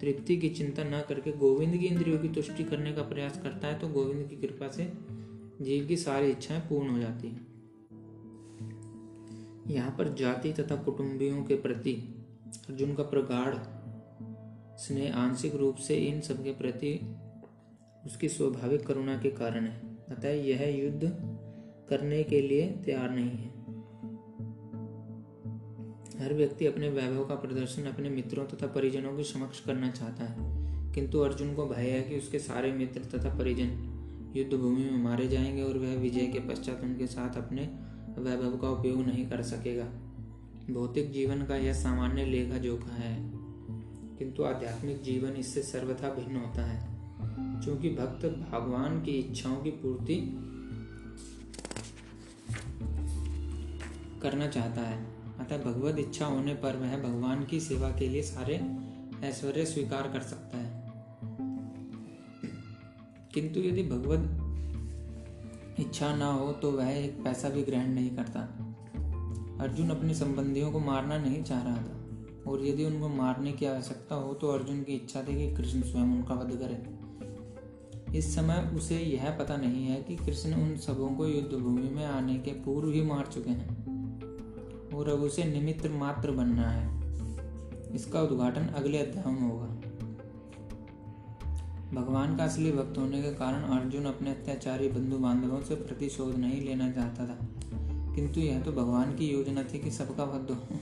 [0.00, 3.78] तृप्ति की चिंता न करके गोविंद की इंद्रियों की तुष्टि करने का प्रयास करता है
[3.78, 4.92] तो गोविंद की कृपा से
[5.60, 7.47] जीव की सारी इच्छाएँ पूर्ण हो जाती हैं।
[9.68, 12.14] यहाँ पर जाति तथा कुटुंबियों के प्रति
[12.70, 13.54] अर्जुन का प्रगाढ़
[14.76, 17.16] स्नेह आंशिक रूप से इन सबके प्रति
[18.06, 21.02] उसकी स्वाभाविक करुणा के कारण है। अतः यह युद्ध
[21.90, 23.48] करने के लिए तैयार नहीं है।
[26.20, 30.58] हर व्यक्ति अपने वैभव का प्रदर्शन अपने मित्रों तथा परिजनों के समक्ष करना चाहता है।
[30.92, 33.94] किंतु अर्जुन को भय है कि उसके सारे मित्र तथा परिजन
[34.36, 37.87] युद्ध भूमि में मारे जाएँगे और वह विजय के पश्चात उनके साथ अपने
[38.18, 39.84] वैभव का उपयोग नहीं कर सकेगा।
[40.70, 43.30] भौतिक जीवन का यह सामान्य लेखा जोखा है।
[44.18, 46.98] किंतु आध्यात्मिक जीवन इससे सर्वथा भिन्न होता है।
[47.64, 50.16] क्योंकि भक्त भगवान की इच्छाओं की पूर्ति
[54.22, 55.06] करना चाहता है।
[55.38, 58.54] अतः भगवत इच्छा होने पर वह भगवान की सेवा के लिए सारे
[59.26, 60.92] ऐश्वर्य स्वीकार कर सकता है।
[63.34, 64.47] किंतु यदि भगवत
[65.80, 68.40] इच्छा ना हो तो वह एक पैसा भी ग्रहण नहीं करता।
[69.60, 71.94] अर्जुन अपने संबंधियों को मारना नहीं चाह रहा था।
[72.50, 76.02] और यदि उनको मारने की आवश्यकता हो तो अर्जुन की इच्छा थी कि कृष्ण स्वयं
[76.02, 76.98] उनका वध करे।
[78.18, 82.06] इस समय उसे यह पता नहीं है कि कृष्ण उन सबों को युद्ध भूमि में
[82.06, 83.88] आने के पूर्व ही मार चुके हैं।
[84.94, 86.98] और अब उसे निमित्त मात्र बनना है।
[87.94, 89.87] इसका उद्घाटन अगले अध्याय में होगा।
[91.94, 96.64] भगवान का असली भक्त होने के कारण अर्जुन अपने अत्याचारी बंधु बांधवों से प्रतिशोध नहीं
[96.64, 97.38] लेना चाहता था।
[98.14, 100.76] किंतु यह तो भगवान की योजना थी कि सबका वध हो।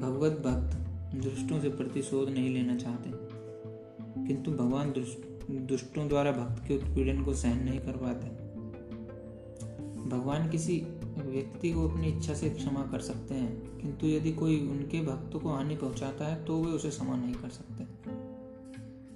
[0.00, 0.76] भगवत भक्त
[1.16, 3.10] दुष्टों से प्रतिशोध नहीं लेना चाहते।
[4.26, 4.92] किंतु भगवान
[5.50, 8.26] दुष्टों द्वारा भक्त के उत्पीड़न को सहन नहीं कर पाते।
[10.08, 10.86] भगवान किसी
[11.18, 15.48] व्यक्ति को अपनी इच्छा से क्षमा कर सकते हैं, किंतु यदि कोई उनके भक्त को
[15.48, 17.84] हानि पहुंचाता है तो वे उसे क्षमा नहीं कर सकते।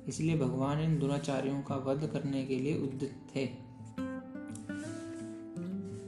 [0.08, 3.44] इसलिए भगवान इन दुराचार्यों का वध करने के लिए उद्यत थे।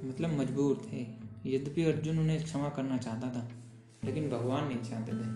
[0.09, 1.01] मतलब मजबूर थे।
[1.47, 3.49] यद्यपि अर्जुन उन्हें क्षमा करना चाहता था,
[4.05, 5.27] लेकिन भगवान नहीं चाहते थे,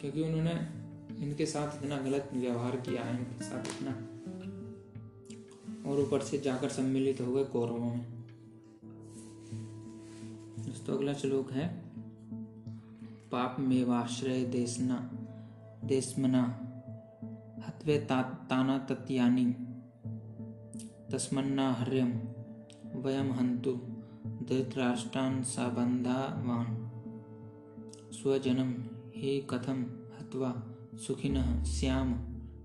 [0.00, 0.52] क्योंकि उन्होंने
[1.24, 3.92] इनके साथ इतना गलत व्यवहार किया है इनके साथ इतना
[5.90, 8.04] और ऊपर से जाकर सम्मिलित हो गए कौरवों में।
[10.58, 11.68] दोस्तों, अगला श्लोक है,
[13.32, 15.10] पाप मेवाश्रय देशना
[15.84, 16.65] देशमना।
[17.66, 19.44] हत्वे ताना तत्यानी
[21.12, 22.12] तस्मन्ना हर्यम
[23.02, 23.72] वयम हंतु
[24.42, 25.42] धृतराष्ट्रान्
[28.12, 28.72] स्वजनम
[29.16, 29.84] हे कथम
[30.20, 30.52] हत्वा
[30.96, 32.14] सुखिनः श्याम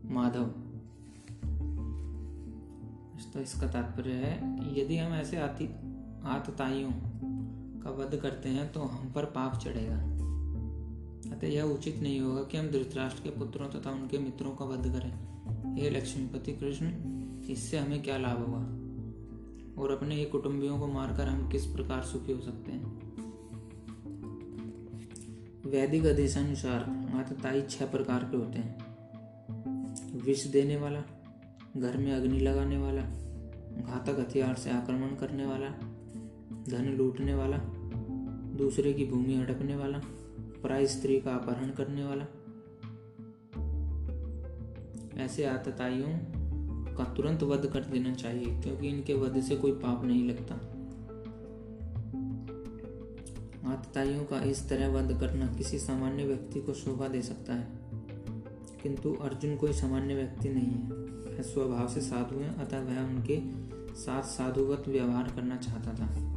[0.05, 0.47] माधव।
[3.33, 4.33] तो इसका तात्पर्य है,
[4.79, 5.65] यदि हम ऐसे आती
[6.25, 6.91] आतताइयों
[7.81, 10.10] का वध करते हैं तो हम पर पाप चढ़ेगा।
[11.27, 14.83] अतः यह उचित नहीं होगा कि हम धृतराष्ट्र के पुत्रों तथा उनके मित्रों का वध
[14.83, 15.31] करें।
[15.75, 16.91] हे लक्ष्मीपति कृष्ण,
[17.49, 18.61] इससे हमें क्या लाभ होगा?
[19.81, 23.11] और अपने ही कुटुंबियों को मारकर हम किस प्रकार सुखी हो सकते हैं?
[25.65, 26.83] वैदिक आदेशानुसार
[27.15, 28.77] आतताई छह प्रकार के होते हैं।
[30.21, 31.03] विष देने वाला,
[31.77, 33.01] घर में अग्नि लगाने वाला,
[33.81, 35.69] घातक हथियार से आक्रमण करने वाला,
[36.69, 37.57] धन लूटने वाला,
[38.57, 40.01] दूसरे की भूमि हड़पने वाला
[40.63, 42.25] पराई स्त्री का अपहरण करने वाला।
[45.23, 46.07] ऐसे आतताइयों
[46.95, 50.55] का तुरंत वध कर देना चाहिए, क्योंकि इनके वध से कोई पाप नहीं लगता।
[53.71, 57.67] आतताइयों का इस तरह वध करना किसी सामान्य व्यक्ति को शोभा दे सकता है,
[58.83, 63.39] किंतु अर्जुन कोई सामान्य व्यक्ति नहीं है। स्वभाव से साधु है, अतः वह उनके
[63.95, 66.30] साथ साधुवत व्यवहार करना चाहता था।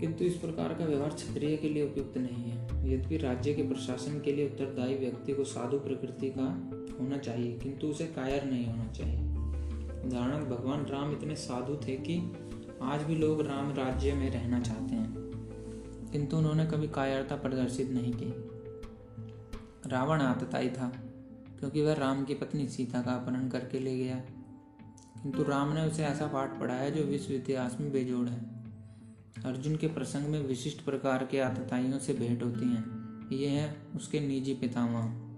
[0.00, 4.20] किंतु इस प्रकार का व्यवहार क्षत्रिय के लिए उपयुक्त नहीं है। यद्यपि राज्य के प्रशासन
[4.20, 6.44] के लिए उत्तरदायी व्यक्ति को साधु प्रकृति का
[7.00, 9.20] होना चाहिए, किंतु उसे कायर नहीं होना चाहिए।
[10.04, 12.18] उदाहरण, भगवान राम इतने साधु थे कि
[12.82, 15.12] आज भी लोग राम राज्य में रहना चाहते हैं,
[16.12, 18.32] किंतु उन्होंने कभी कायरता प्रदर्शित नहीं की।
[19.90, 20.92] रावण आतताई था,
[21.58, 24.22] क्योंकि वह राम की पत्नी सीता का अपहरण करके ले गया।
[25.22, 28.59] किंतु राम ने उसे ऐसा पाठ पढ़ाया जो विश्व इतिहास में बेजोड़ है।
[29.46, 34.20] अर्जुन के प्रसंग में विशिष्ट प्रकार के आतताइयों से भेंट होती हैं। ये हैं उसके
[34.20, 35.30] निजी पितामह,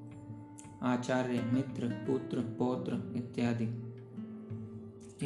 [0.83, 3.93] आचार्य, मित्र, पुत्र, पौत्र इत्यादि।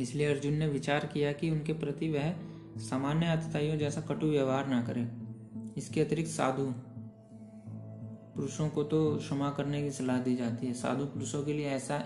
[0.02, 2.34] इसलिए अर्जुन ने विचार किया कि उनके प्रति वह
[2.78, 5.08] सामान्य आतताइयों जैसा कटु व्यवहार ना करे।
[5.76, 6.72] इसके अतिरिक्त साधु
[8.36, 12.04] पुरुषों को तो क्षमा करने की सलाह दी जाती है। साधु पुरुषों के लिए ऐसा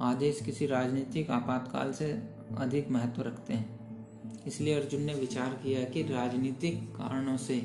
[0.00, 2.12] आदेश किसी राजनीतिक आपातकाल से
[2.58, 3.77] अधिक महत्व रखते हैं।
[4.46, 7.60] इसलिए अर्जुन ने विचार किया कि राजनीतिक कारणों से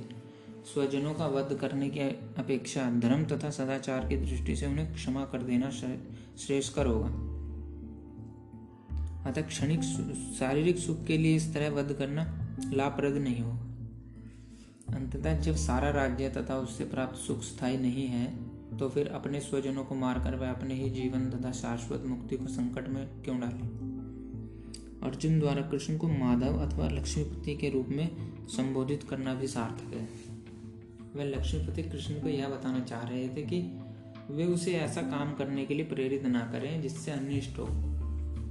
[0.74, 2.00] स्वजनों का वध करने की
[2.38, 7.10] अपेक्षा धर्म तथा सदाचार की दृष्टि से उन्हें क्षमा कर देना श्रेष्ठकर होगा।
[9.30, 9.82] अतः क्षणिक
[10.40, 12.24] शारीरिक सुख के लिए इस तरह वध करना
[12.74, 18.26] लाभप्रद नहीं होगा। अंततः जब सारा राज्य तथा उससे प्राप्त सुख स्थायी नहीं है
[18.78, 22.88] तो फिर अपने स्वजनों को मारकर वह अपने ही जीवन तथा शाश्वत मुक्ति को संकट
[22.90, 23.93] में क्यों डाले?
[25.04, 30.10] अर्जुन द्वारा कृष्ण को माधव अथवा लक्ष्मीपति के रूप में संबोधित करना भी सार्थक है।
[31.16, 33.80] वह लक्ष्मीपति कृष्ण को यह बताना चाह रहे थे कि
[34.32, 37.68] वे उसे ऐसा काम करने के लिए प्रेरित ना करें जिससे अनिष्ट हो।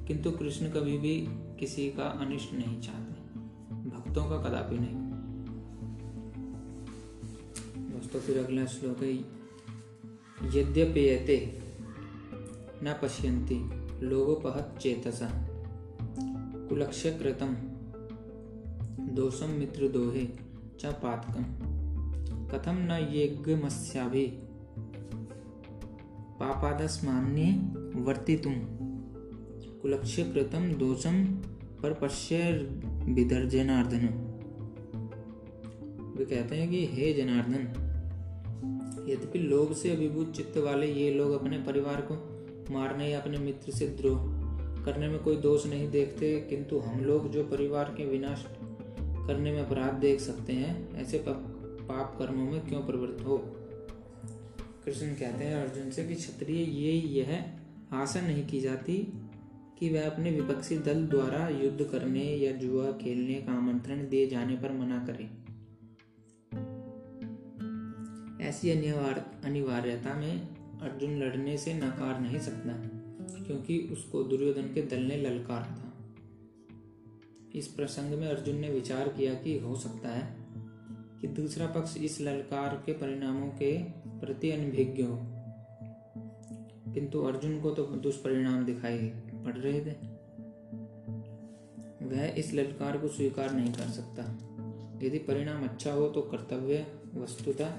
[0.07, 3.39] किंतु कृष्ण कभी भी किसी का अनिष्ट नहीं चाहते।
[3.91, 5.13] भक्तों का कदापि नहीं।
[8.09, 9.15] तो फिर अगला श्लोक है
[10.59, 11.61] यद्यपेयते
[12.83, 13.55] न पश्यन्ति,
[14.07, 15.52] लोगोपहत चेतसा।
[16.73, 17.11] कुलक्ष्य
[19.01, 20.25] दोषम मित्र दोहे
[20.81, 21.43] च पातकम
[22.49, 24.27] कथम न यज्ञमस्याभि?
[26.41, 27.53] पापादस्मान्ये
[28.01, 28.55] वर्तितुम
[29.83, 31.25] कुलक्ष्य कृतम दोषम
[31.83, 32.53] पर पश्य
[33.09, 34.07] विदर्जनार्दन
[36.17, 37.63] वे कहते हैं कि, हे जनार्दन,
[39.09, 42.15] यद्यपि लोग से अभिभूत चित्त वाले ये लोग अपने परिवार को
[42.75, 44.42] मारने या अपने मित्र से द्रोह
[44.85, 48.45] करने में कोई दोष नहीं देखते, किंतु हम लोग जो परिवार के विनाश
[49.27, 53.39] करने में अपराध देख सकते हैं, ऐसे पाप कर्मों में क्यों प्रवृत्त हो?
[54.85, 57.45] कृष्ण कहते हैं, अर्जुन से कि क्षत्रिय ये यह
[57.93, 58.97] आशा नहीं की जाती
[59.79, 64.57] कि वह अपने विपक्षी दल द्वारा युद्ध करने या जुआ खेलने का आमंत्रण दिए जाने
[64.57, 65.29] पर मना करे।
[68.49, 70.49] ऐसी अनिवार्यता में
[70.83, 72.92] अर्जुन लड़ने से नकार नहीं सकता।
[73.47, 75.89] क्योंकि उसको दुर्योधन के दल ने ललकारा था
[77.55, 80.37] इस प्रसंग में अर्जुन ने विचार किया कि हो सकता है
[81.21, 83.83] कि दूसरा पक्ष इस ललकार के परिणामों के
[84.21, 85.19] प्रति अनभिज्ञ हो।
[86.95, 90.13] किंतु अर्जुन को तो दुष्परिणाम दिखाई पड़ रहे थे।
[92.07, 94.23] वह इस ललकार को स्वीकार नहीं कर सकता।
[95.03, 97.71] यदि परिणाम अच्छा हो तो कर्तव्य वस्तुतः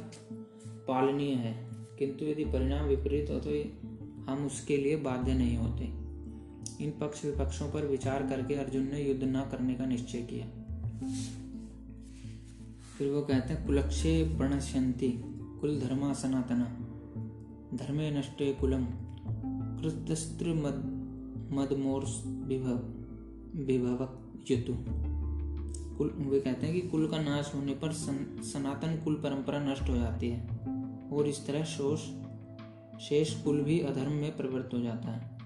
[0.68, 3.49] पालनीय है। किंतु यदि परिणाम विपरीत हो तो
[4.30, 6.03] हम उसके लिए बाध्य नहीं होते।
[6.84, 10.45] इन पक्ष विपक्षों पर विचार करके अर्जुन ने युद्ध न करने का निश्चय किया।
[12.97, 15.21] फिर वो कहते हैं कुलक्षे प्रणश्यंती
[15.61, 16.63] कुल धर्मा सनातना
[17.78, 18.86] धर्मे नष्टे कुलम
[19.82, 20.93] कृतस्त्र मद
[21.51, 22.76] मदमोर्स विभव
[23.61, 24.19] विभव
[24.51, 24.74] युतु।
[25.97, 29.89] कुल वे कहते हैं कि कुल का नाश होने पर सन, सनातन कुल परंपरा नष्ट
[29.89, 30.47] हो जाती है।
[31.13, 31.99] और इस तरह शोष
[33.10, 35.38] शेष कुल भी अधर्म में प्रवृत्त हो जाता है।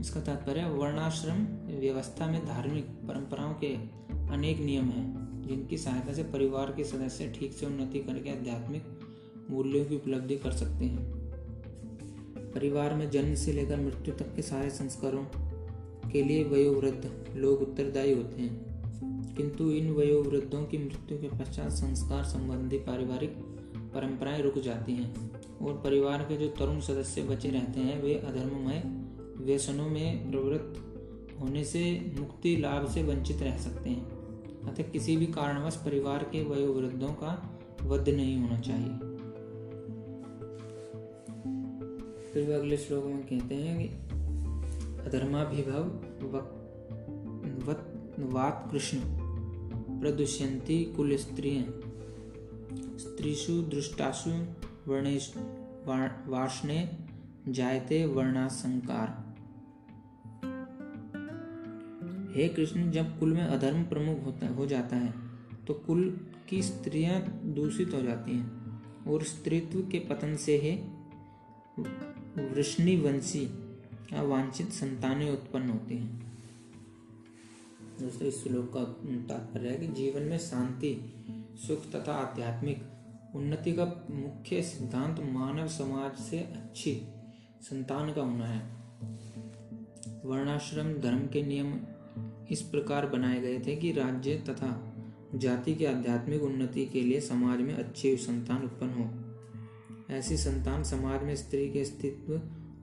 [0.00, 1.46] इसका तात्पर्य वर्णाश्रम
[1.80, 3.74] व्यवस्था में धार्मिक परंपराओं के
[4.32, 8.84] अनेक नियम हैं, जिनकी सहायता से परिवार के सदस्य ठीक से उन्नति करके आध्यात्मिक
[9.50, 11.12] मूल्यों की उपलब्धि कर सकते हैं।
[12.54, 15.24] परिवार में जन्म से लेकर मृत्यु तक के सारे संस्कारों
[16.10, 18.72] के लिए वयोवृद्ध लोग उत्तरदायी होते हैं।
[19.34, 23.30] किंतु इन वयोवृद्धों की मृत्यु के पश्चात संस्कार संबंधी पारिवारिक
[23.94, 25.31] परंपराएँ रुक जाती हैं।
[25.62, 28.82] और परिवार के जो तरुण सदस्य बचे रहते हैं, वे अधर्ममय
[29.44, 30.88] व्यसनों में प्रवृत्त
[31.40, 34.22] होने से मुक्ति लाभ से वंचित रह सकते हैं।
[34.62, 39.12] अतः किसी भी कारणवश परिवार के वयोवृद्धों का वध नहीं होना चाहिए।
[42.30, 43.94] फिर वे अगले श्लोक में कहते हैं कि,
[45.08, 45.84] अधर्माभिभव
[48.18, 48.98] वात कृष्ण,
[50.00, 51.60] प्रदुष्यंती कुल स्त्रिय,
[52.98, 54.30] स्त्रीषु दृष्टासु
[54.88, 55.32] वर्णेश
[57.48, 59.08] जायते वर्णासंकार।
[62.36, 65.12] हे कृष्ण, जब कुल में अधर्म प्रमुख होता हो जाता है
[65.66, 67.20] तो कुल की स्त्रियाँ
[67.54, 70.72] दूषित हो जाती हैं और स्त्रीत्व के पतन से ही
[72.48, 73.44] वृष्णिवंशी
[74.12, 76.20] अवांछित संतानें उत्पन्न होती हैं।
[78.00, 78.84] दोस्तों, इस श्लोक का
[79.28, 80.94] तात्पर्य है कि जीवन में शांति,
[81.66, 82.91] सुख तथा आध्यात्मिक
[83.34, 87.02] उन्नति का मुख्य सिद्धांत मानव समाज से अच्छी
[87.60, 88.82] संतान का होना है।
[90.24, 91.74] वर्णाश्रम, धर्म के नियम
[92.50, 94.88] इस प्रकार बनाए गए थे कि राज्य तथा
[95.34, 99.32] जाति की आध्यात्मिक उन्नति के लिए समाज में अच्छी संतान उत्पन्न हो।
[100.14, 102.32] ऐसी संतान समाज में स्त्री के अस्तित्व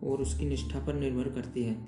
[0.07, 1.87] और उसकी निष्ठा पर निर्भर करती है।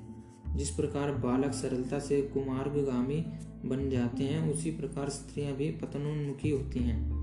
[0.57, 3.25] जिस प्रकार बालक सरलता से कुमार्गामी
[3.65, 7.20] बन जाते हैं, उसी प्रकार स्त्रियाँ भी पतनोन्मुखी होती हैं।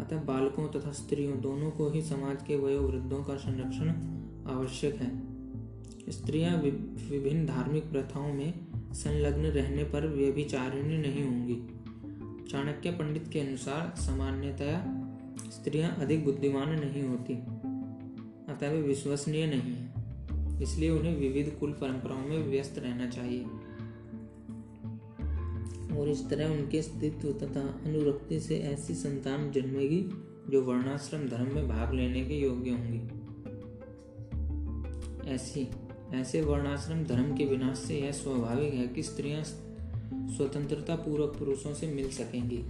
[0.00, 3.88] अतः बालकों तथा स्त्रियों दोनों को ही समाज के वयोवृद्धों का संरक्षण
[4.50, 5.10] आवश्यक है।
[6.10, 8.52] स्त्रियाँ विभिन्न धार्मिक प्रथाओं में
[8.94, 11.56] संलग्न रहने पर व्यभिचारिणी नहीं होंगी।
[12.50, 14.78] चाणक्य पंडित के अनुसार सामान्यतया
[15.52, 17.34] स्त्रियाँ अधिक बुद्धिमान नहीं होती,
[18.48, 23.44] अतः वे विश्वसनीय नहीं है। इसलिए उन्हें विविध कुल परंपराओं में व्यस्त रहना चाहिए।
[25.96, 30.08] और इस तरह उनके अस्तित्व तथा अनुरक्ति से ऐसी संतान जन्मेगी
[30.50, 33.18] जो वर्णाश्रम धर्म में भाग लेने के योग्य होंगी।
[35.30, 35.68] ऐसी,
[36.14, 39.44] ऐसे वर्णाश्रम धर्म के विनाश से यह स्वाभाविक है कि स्त्रियाँ
[40.14, 42.62] स्वतंत्रता पूर्वक पुरुषों से मिल सकेंगी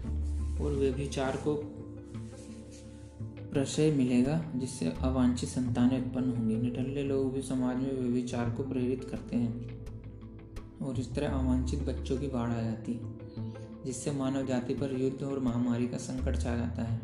[0.65, 1.55] और वे भी चार को
[3.53, 8.63] प्रशय मिलेगा, जिससे अवांछित संतानें उत्पन्न होंगी। निठल्ले लोग भी समाज में वे विचार को
[8.63, 9.78] प्रेरित करते हैं।
[10.83, 13.17] और इस तरह अवांछित बच्चों की बाढ़ आ जाती है,
[13.85, 17.01] जिससे मानव जाति पर युद्ध और महामारी का संकट छा जाता है।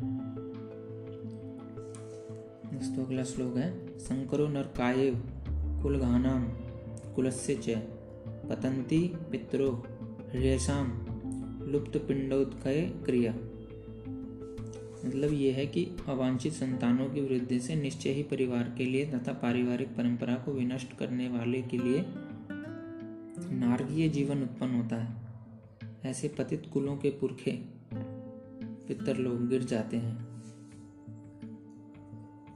[2.74, 5.22] दोस्तों, अगला श्लोक है संकरो नरकायेव
[5.82, 6.40] कुलघानां
[7.14, 7.76] कुलस्य च
[8.48, 8.98] पतन्ति
[9.30, 9.84] पितरो
[10.34, 10.86] रेशाम
[11.68, 13.32] लुप्तपिंडोत्कय क्रिया।
[15.04, 19.32] मतलब ये है कि अवांछित संतानों की वृद्धि से निश्चय ही परिवार के लिए तथा
[19.32, 22.04] पारिवारिक परंपरा को विनष्ट करने वाले के लिए
[23.54, 25.24] नारकीय जीवन उत्पन्न होता है।
[26.06, 27.52] ऐसे पतित कुलों के पुरखे
[28.88, 30.34] पितर लोग गिर जाते हैं।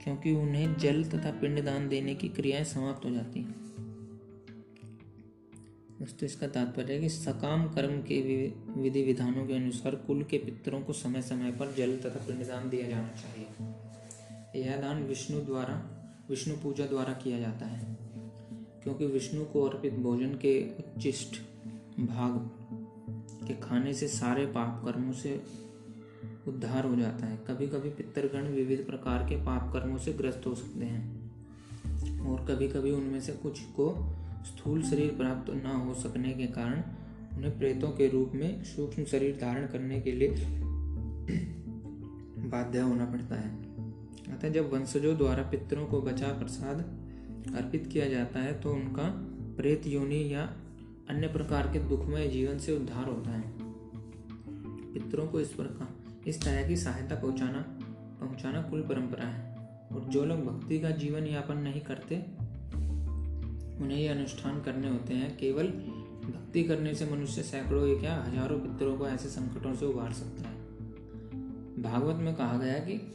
[0.04, 3.68] क्योंकि उन्हें जल तथा पिंडदान देने की क्रियाएँ समाप्त हो जाती हैं।
[6.00, 8.48] दोस्तों इसका तात्पर्य है कि सकाम कर्म के
[8.80, 12.88] विधि विधानों के अनुसार कुल के पितरों को समय समय पर जल तथा पिंडदान दिया
[12.88, 13.46] जाना चाहिए।
[14.64, 15.88] यह दान विष्णु द्वारा,
[16.30, 18.07] विष्णु पूजा द्वारा किया जाता है।
[18.88, 21.36] क्योंकि विष्णु को अर्पित भोजन के उच्चिष्ट
[22.00, 22.50] भाग
[23.46, 25.42] के खाने से सारे पाप कर्मों से
[26.48, 30.54] उद्धार हो जाता है। कभी कभी पितरगण विविध प्रकार के पाप कर्मों से ग्रस्त हो
[30.54, 31.30] सकते हैं
[32.20, 36.82] और कभी कभी उनमें से कुछ को स्थूल शरीर प्राप्त न हो सकने के कारण
[37.36, 40.28] उन्हें प्रेतों के रूप में सूक्ष्म शरीर धारण करने के लिए
[42.48, 43.62] बाध्य होना पड़ता है।
[44.36, 46.97] अतः जब वंशजों द्वारा पितरों को बचा प्रसाद
[47.56, 49.02] अर्पित किया जाता है तो उनका
[49.56, 50.42] प्रेत, योनि या
[51.10, 53.52] अन्य प्रकार के दुखमय जीवन से उद्धार होता है।
[54.92, 55.88] पितरों को इस प्रकार,
[56.28, 57.64] इस तरह की सहायता पहुंचाना
[58.20, 59.56] पहुंचाना कुल परंपरा है।
[59.92, 62.16] और जो लोग भक्ति का जीवन यापन नहीं करते,
[63.82, 65.66] उन्हें ये अनुष्ठान करने होते हैं। केवल
[66.28, 70.48] भक्ति करने से मनुष्य सैकड़ों या क्या हज़ारों पितरों को ऐसे संकटों से उबार सकता
[70.48, 70.56] है।
[71.82, 73.14] भागवत में कहा गया कि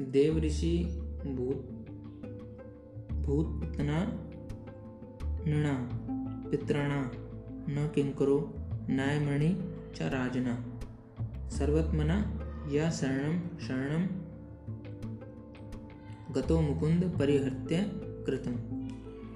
[0.00, 0.84] देव ऋषि
[1.26, 1.81] भूत
[3.22, 4.06] भूत पितना
[5.46, 5.90] नृणा,
[6.50, 7.10] पितृणा,
[7.68, 8.54] न किंकरो
[8.90, 10.64] न्यायमणि च राजना।
[11.48, 12.38] सर्वत्मना,
[12.70, 14.22] या शरणम शरणम
[16.32, 17.90] गतो मुकुंद परिहत्य
[18.26, 18.88] कृतम।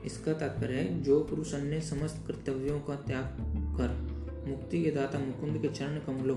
[0.05, 3.24] इसका तात्पर्य है, जो पुरुष अन्य समस्त कर्तव्यों का त्याग
[3.78, 4.16] कर,
[4.49, 6.37] मुक्ति के दाता मुकुंद के चरण कमलों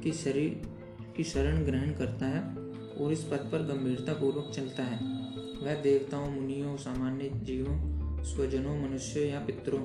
[0.00, 0.62] की शरीर
[1.16, 2.56] की शरण ग्रहण करता है
[2.96, 5.19] और इस पद पर गंभीरता पूर्वक चलता है।
[5.62, 7.76] वह देवताओं, मुनियों, सामान्य जीवों,
[8.24, 9.78] स्वजनों, मनुष्य या पितरों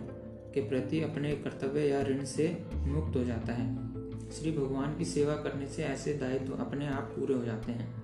[0.54, 3.96] के प्रति अपने कर्तव्य या ऋण से मुक्त हो जाता है।
[4.32, 8.04] श्री भगवान की सेवा करने से ऐसे दायित्व अपने आप पूरे हो जाते हैं।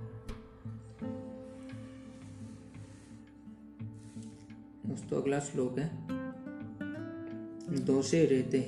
[4.85, 5.91] दोस्तों, अगला श्लोक है।
[7.85, 8.61] दोषे रेते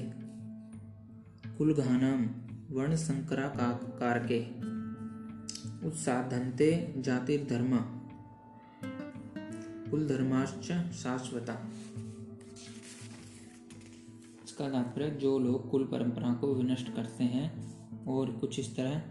[1.58, 2.26] कुलघानाम
[2.76, 3.54] वर्ण संकरा
[4.00, 4.46] कारके।
[5.88, 7.93] उत्साधनते जातिर्धर्म
[9.94, 11.54] कुल धर्माश्च शाश्वता।
[14.46, 19.02] इसका तात्पर्य जो लोग कुल परंपरा को विनष्ट करते हैं और कुछ इस तरह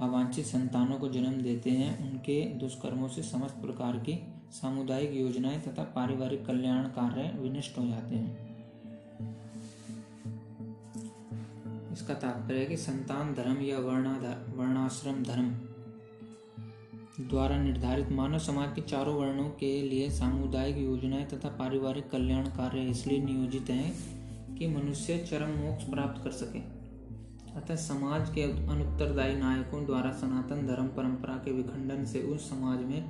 [0.00, 4.18] अवांछित संतानों को जन्म देते हैं, उनके दुष्कर्मों से समस्त प्रकार की
[4.50, 8.32] सामुदायिक योजनाएँ तथा पारिवारिक कल्याण कार्य विनष्ट हो जाते हैं।
[11.92, 15.67] इसका तात्पर्य है कि संतान धर्म या वर्णाश्रम धर्म
[17.20, 22.80] द्वारा निर्धारित मानव समाज के चारों वर्णों के लिए सामुदायिक योजनाएँ तथा पारिवारिक कल्याण कार्य
[22.80, 23.94] इसलिए नियोजित हैं
[24.56, 26.58] कि मनुष्य चरम मोक्ष प्राप्त कर सके।
[27.52, 33.02] अतः समाज के अनुत्तरदायी नायकों द्वारा सनातन धर्म परंपरा के विखंडन से उस समाज में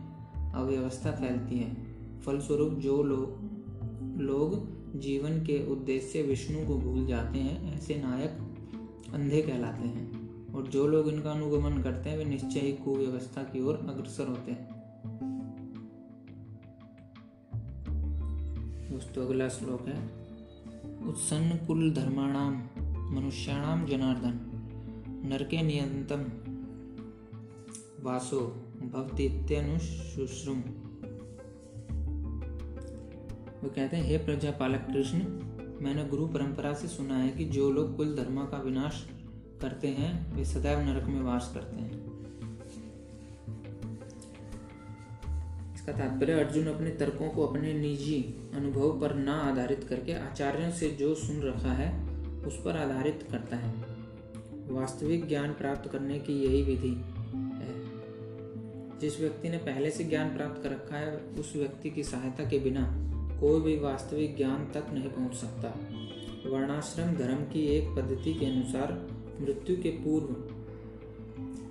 [0.52, 1.74] अव्यवस्था फैलती है।
[2.20, 3.48] फलस्वरूप जो लोग
[4.20, 8.30] लोग जीवन के उद्देश्य विष्णु को भूल जाते हैं, ऐसे नायक
[9.14, 10.07] अंधे कहलाते हैं।
[10.58, 14.50] और जो लोग इनका अनुगमन करते हैं, वे निश्चय ही कुव्यवस्था की ओर अग्रसर होते
[14.50, 14.68] हैं।
[18.90, 19.98] दोस्तों, अगला श्लोक है,
[21.08, 22.54] उत्सन्न कुल धर्माणाम,
[23.14, 24.40] मनुष्याणाम जनार्दन,
[25.28, 26.24] नरके नियंतम,
[28.04, 28.40] वासो
[28.94, 30.58] भक्तित्यनुशुश्रुम
[33.62, 35.18] वो कहते हैं, हे प्रजापालक कृष्ण,
[35.84, 39.06] मैंने गुरु परंपरा से सुना है कि जो लोग कुल धर्म का विनाश
[39.62, 42.08] करते हैं, वे सदैव नरक में वास करते हैं।
[45.74, 50.90] इसका तात्पर्य, अर्जुन अपने तर्कों को अपने निजी अनुभव पर न आधारित करके आचार्यों से
[50.90, 52.08] जो सुन रखा है,
[52.46, 53.74] उस पर आधारित करता है।
[54.70, 57.88] वास्तविक ज्ञान प्राप्त करने की यही विधि है।
[58.98, 62.58] जिस व्यक्ति ने पहले से ज्ञान प्राप्त कर रखा है, उस व्यक्ति की सहायता के
[62.58, 63.08] बिना
[63.40, 65.68] कोई भी वास्तविक ज्ञान तक नहीं पहुँच सकता।
[66.50, 70.28] वर्णाश्रम धर्म की एक पद्धति के अनुसार मृत्यु के पूर्व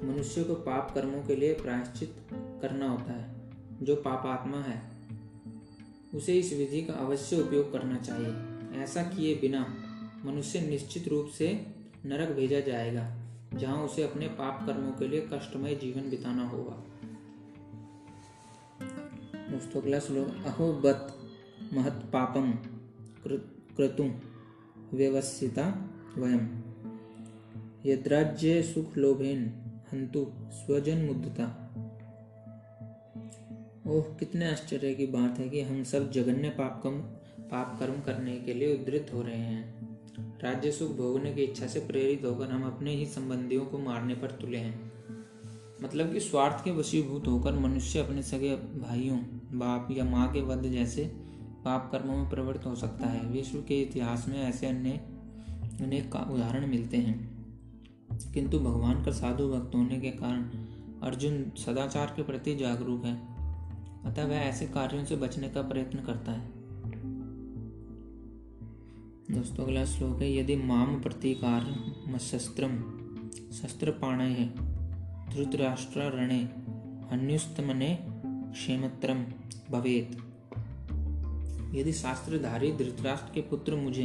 [0.07, 2.15] मनुष्य को पाप कर्मों के लिए प्रायश्चित
[2.61, 3.35] करना होता है,
[3.81, 4.81] जो पापात्मा है।
[6.15, 9.65] उसे इस विधि का अवश्य उपयोग करना चाहिए। ऐसा किए बिना
[10.25, 11.49] मनुष्य निश्चित रूप से
[12.05, 13.05] नरक भेजा जाएगा,
[13.53, 16.83] जहाँ उसे अपने पाप कर्मों के लिए कष्टमय जीवन बिताना होगा।
[19.51, 21.17] दोस्तों, अगला श्लोक अहो बत
[21.73, 22.51] महत पापम
[23.27, 24.03] क्रतु
[24.93, 25.67] व्यवस्थिता
[26.17, 26.66] वयम।
[27.85, 29.53] यद्राज्य सुख लोभेन
[29.93, 31.63] हंतु स्वजन मुद्दता
[33.87, 36.91] ओह, कितने आश्चर्य की बात है कि हम सब जघन्य पाप कम,
[37.43, 39.97] पाप कर्म करने के लिए उद्धृत हो रहे हैं।
[40.43, 44.31] राज्य सुख भोगने की इच्छा से प्रेरित होकर हम अपने ही संबंधियों को मारने पर
[44.31, 44.91] तुले हैं।
[45.83, 49.17] मतलब कि स्वार्थ के वशीभूत होकर मनुष्य अपने सगे भाइयों,
[49.59, 51.05] बाप या माँ के वध जैसे
[51.65, 54.89] पाप कर्मों में प्रवृत्त हो सकता है। विश्व के इतिहास में ऐसे अन्य,
[55.81, 57.36] अनेक उदाहरण मिलते हैं।
[58.11, 60.43] किंतु भगवान का साधु भक्त होने के कारण
[61.01, 63.37] अर्जुन सदाचार के प्रति जागरूक है।
[64.05, 66.51] अतः वह ऐसे कार्यों से बचने का प्रयत्न करता है।
[69.31, 71.61] दोस्तों, अगला श्लोक है, यदि माम प्रतिकार
[72.19, 72.77] शस्त्रम
[73.51, 74.49] शस्त्र पाणय है
[75.35, 76.39] धृतराष्ट्र रणे
[77.11, 79.25] अन्युस्तमने क्षेमत्रम
[79.71, 80.17] भवेत।
[81.75, 84.03] यदि शास्त्रधारी धृतराष्ट्र के पुत्र मुझे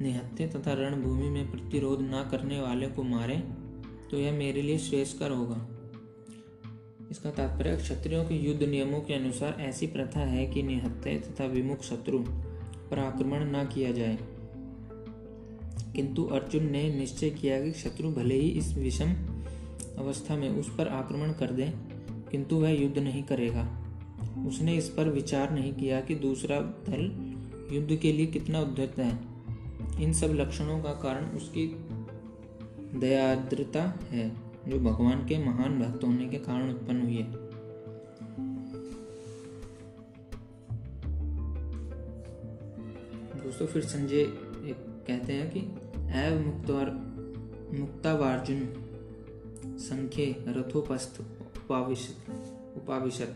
[0.00, 3.36] निहत्ते तथा रणभूमि में प्रतिरोध न करने वाले को मारे
[4.10, 5.68] तो यह मेरे लिए श्रेष्ठकर होगा।
[7.10, 11.82] इसका तात्पर्य, क्षत्रियों के युद्ध नियमों के अनुसार ऐसी प्रथा है कि निहत्ते तथा विमुख
[11.82, 12.18] शत्रु
[12.90, 14.18] पर आक्रमण न किया जाए।
[15.96, 19.12] किंतु अर्जुन ने निश्चय किया कि शत्रु भले ही इस विषम
[19.98, 21.72] अवस्था में उस पर आक्रमण कर दे,
[22.30, 23.76] किंतु वह युद्ध नहीं करेगा।
[24.46, 27.10] उसने इस पर विचार नहीं किया कि दूसरा दल
[27.76, 29.29] युद्ध के लिए कितना उद्धत है।
[30.00, 31.66] इन सब लक्षणों का कारण उसकी
[32.98, 34.30] दयाद्रता है,
[34.68, 37.32] जो भगवान के महान भक्त होने के कारण उत्पन्न हुई है।
[43.40, 44.24] दोस्तों, फिर संजय
[45.06, 45.60] कहते हैं कि
[46.18, 46.90] एव मुक्तवार,
[47.78, 48.60] मुक्तावार्जुन
[49.66, 52.16] संख्य रथोपस्थ उपाविशत
[52.76, 53.34] उपाविशत।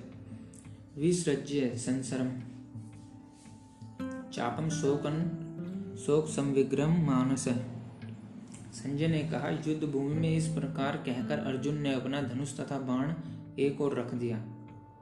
[0.99, 2.31] विसृज्य संसरम।
[4.31, 5.43] चापम शोकन
[5.97, 7.45] शोक संविग्रम मानस।
[8.74, 13.12] संजय ने कहा युद्ध भूमि में इस प्रकार कहकर अर्जुन ने अपना धनुष तथा बाण
[13.59, 14.38] एक और रख दिया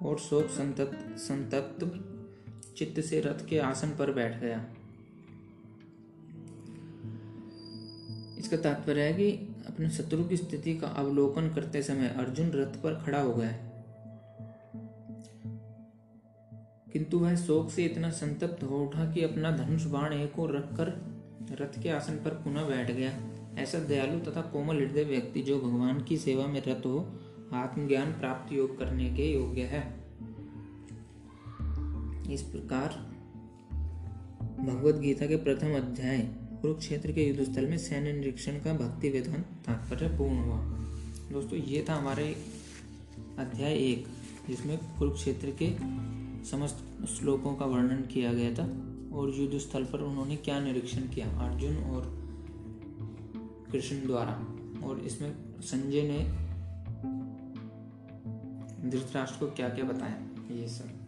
[0.02, 1.84] और शोक संतप्त संतप्त
[2.76, 4.64] चित्त से रथ के आसन पर बैठ गया।
[8.38, 9.30] इसका तात्पर्य है कि
[9.66, 13.71] अपने शत्रु की स्थिति का अवलोकन करते समय अर्जुन रथ पर खड़ा हो गया।
[16.92, 20.88] किंतु वह शोक से इतना संतप्त हो उठा कि अपना धनुष बाण एक और रखकर
[21.60, 23.12] रथ के आसन पर पुनः बैठ गया।
[23.58, 27.18] ऐसा दयालु तथा कोमल हृदय व्यक्ति जो भगवान की सेवा में रत हो,
[27.52, 30.02] आत्मज्ञान प्राप्त योग करने के योग्य है।
[32.32, 32.88] इस प्रकार
[34.60, 36.18] भगवत गीता के प्रथम अध्याय
[36.62, 40.56] कुरुक्षेत्र के युद्ध स्थल में सैन्य निरीक्षण का भक्ति विधान तात्पर्य पूर्ण हुआ।
[41.32, 42.36] दोस्तों, ये था हमारे
[43.38, 44.06] अध्याय एक,
[44.48, 45.66] जिसमें कुरुक्षेत्र के
[46.44, 48.62] समस्त श्लोकों का वर्णन किया गया था
[49.16, 51.40] और युद्ध स्थल पर उन्होंने क्या निरीक्षण किया?
[51.40, 52.22] अर्जुन और
[53.72, 54.34] कृष्ण द्वारा।
[54.86, 56.18] और इसमें संजय ने
[58.90, 60.22] धृतराष्ट्र को क्या क्या बताया?
[60.54, 61.01] ये सब।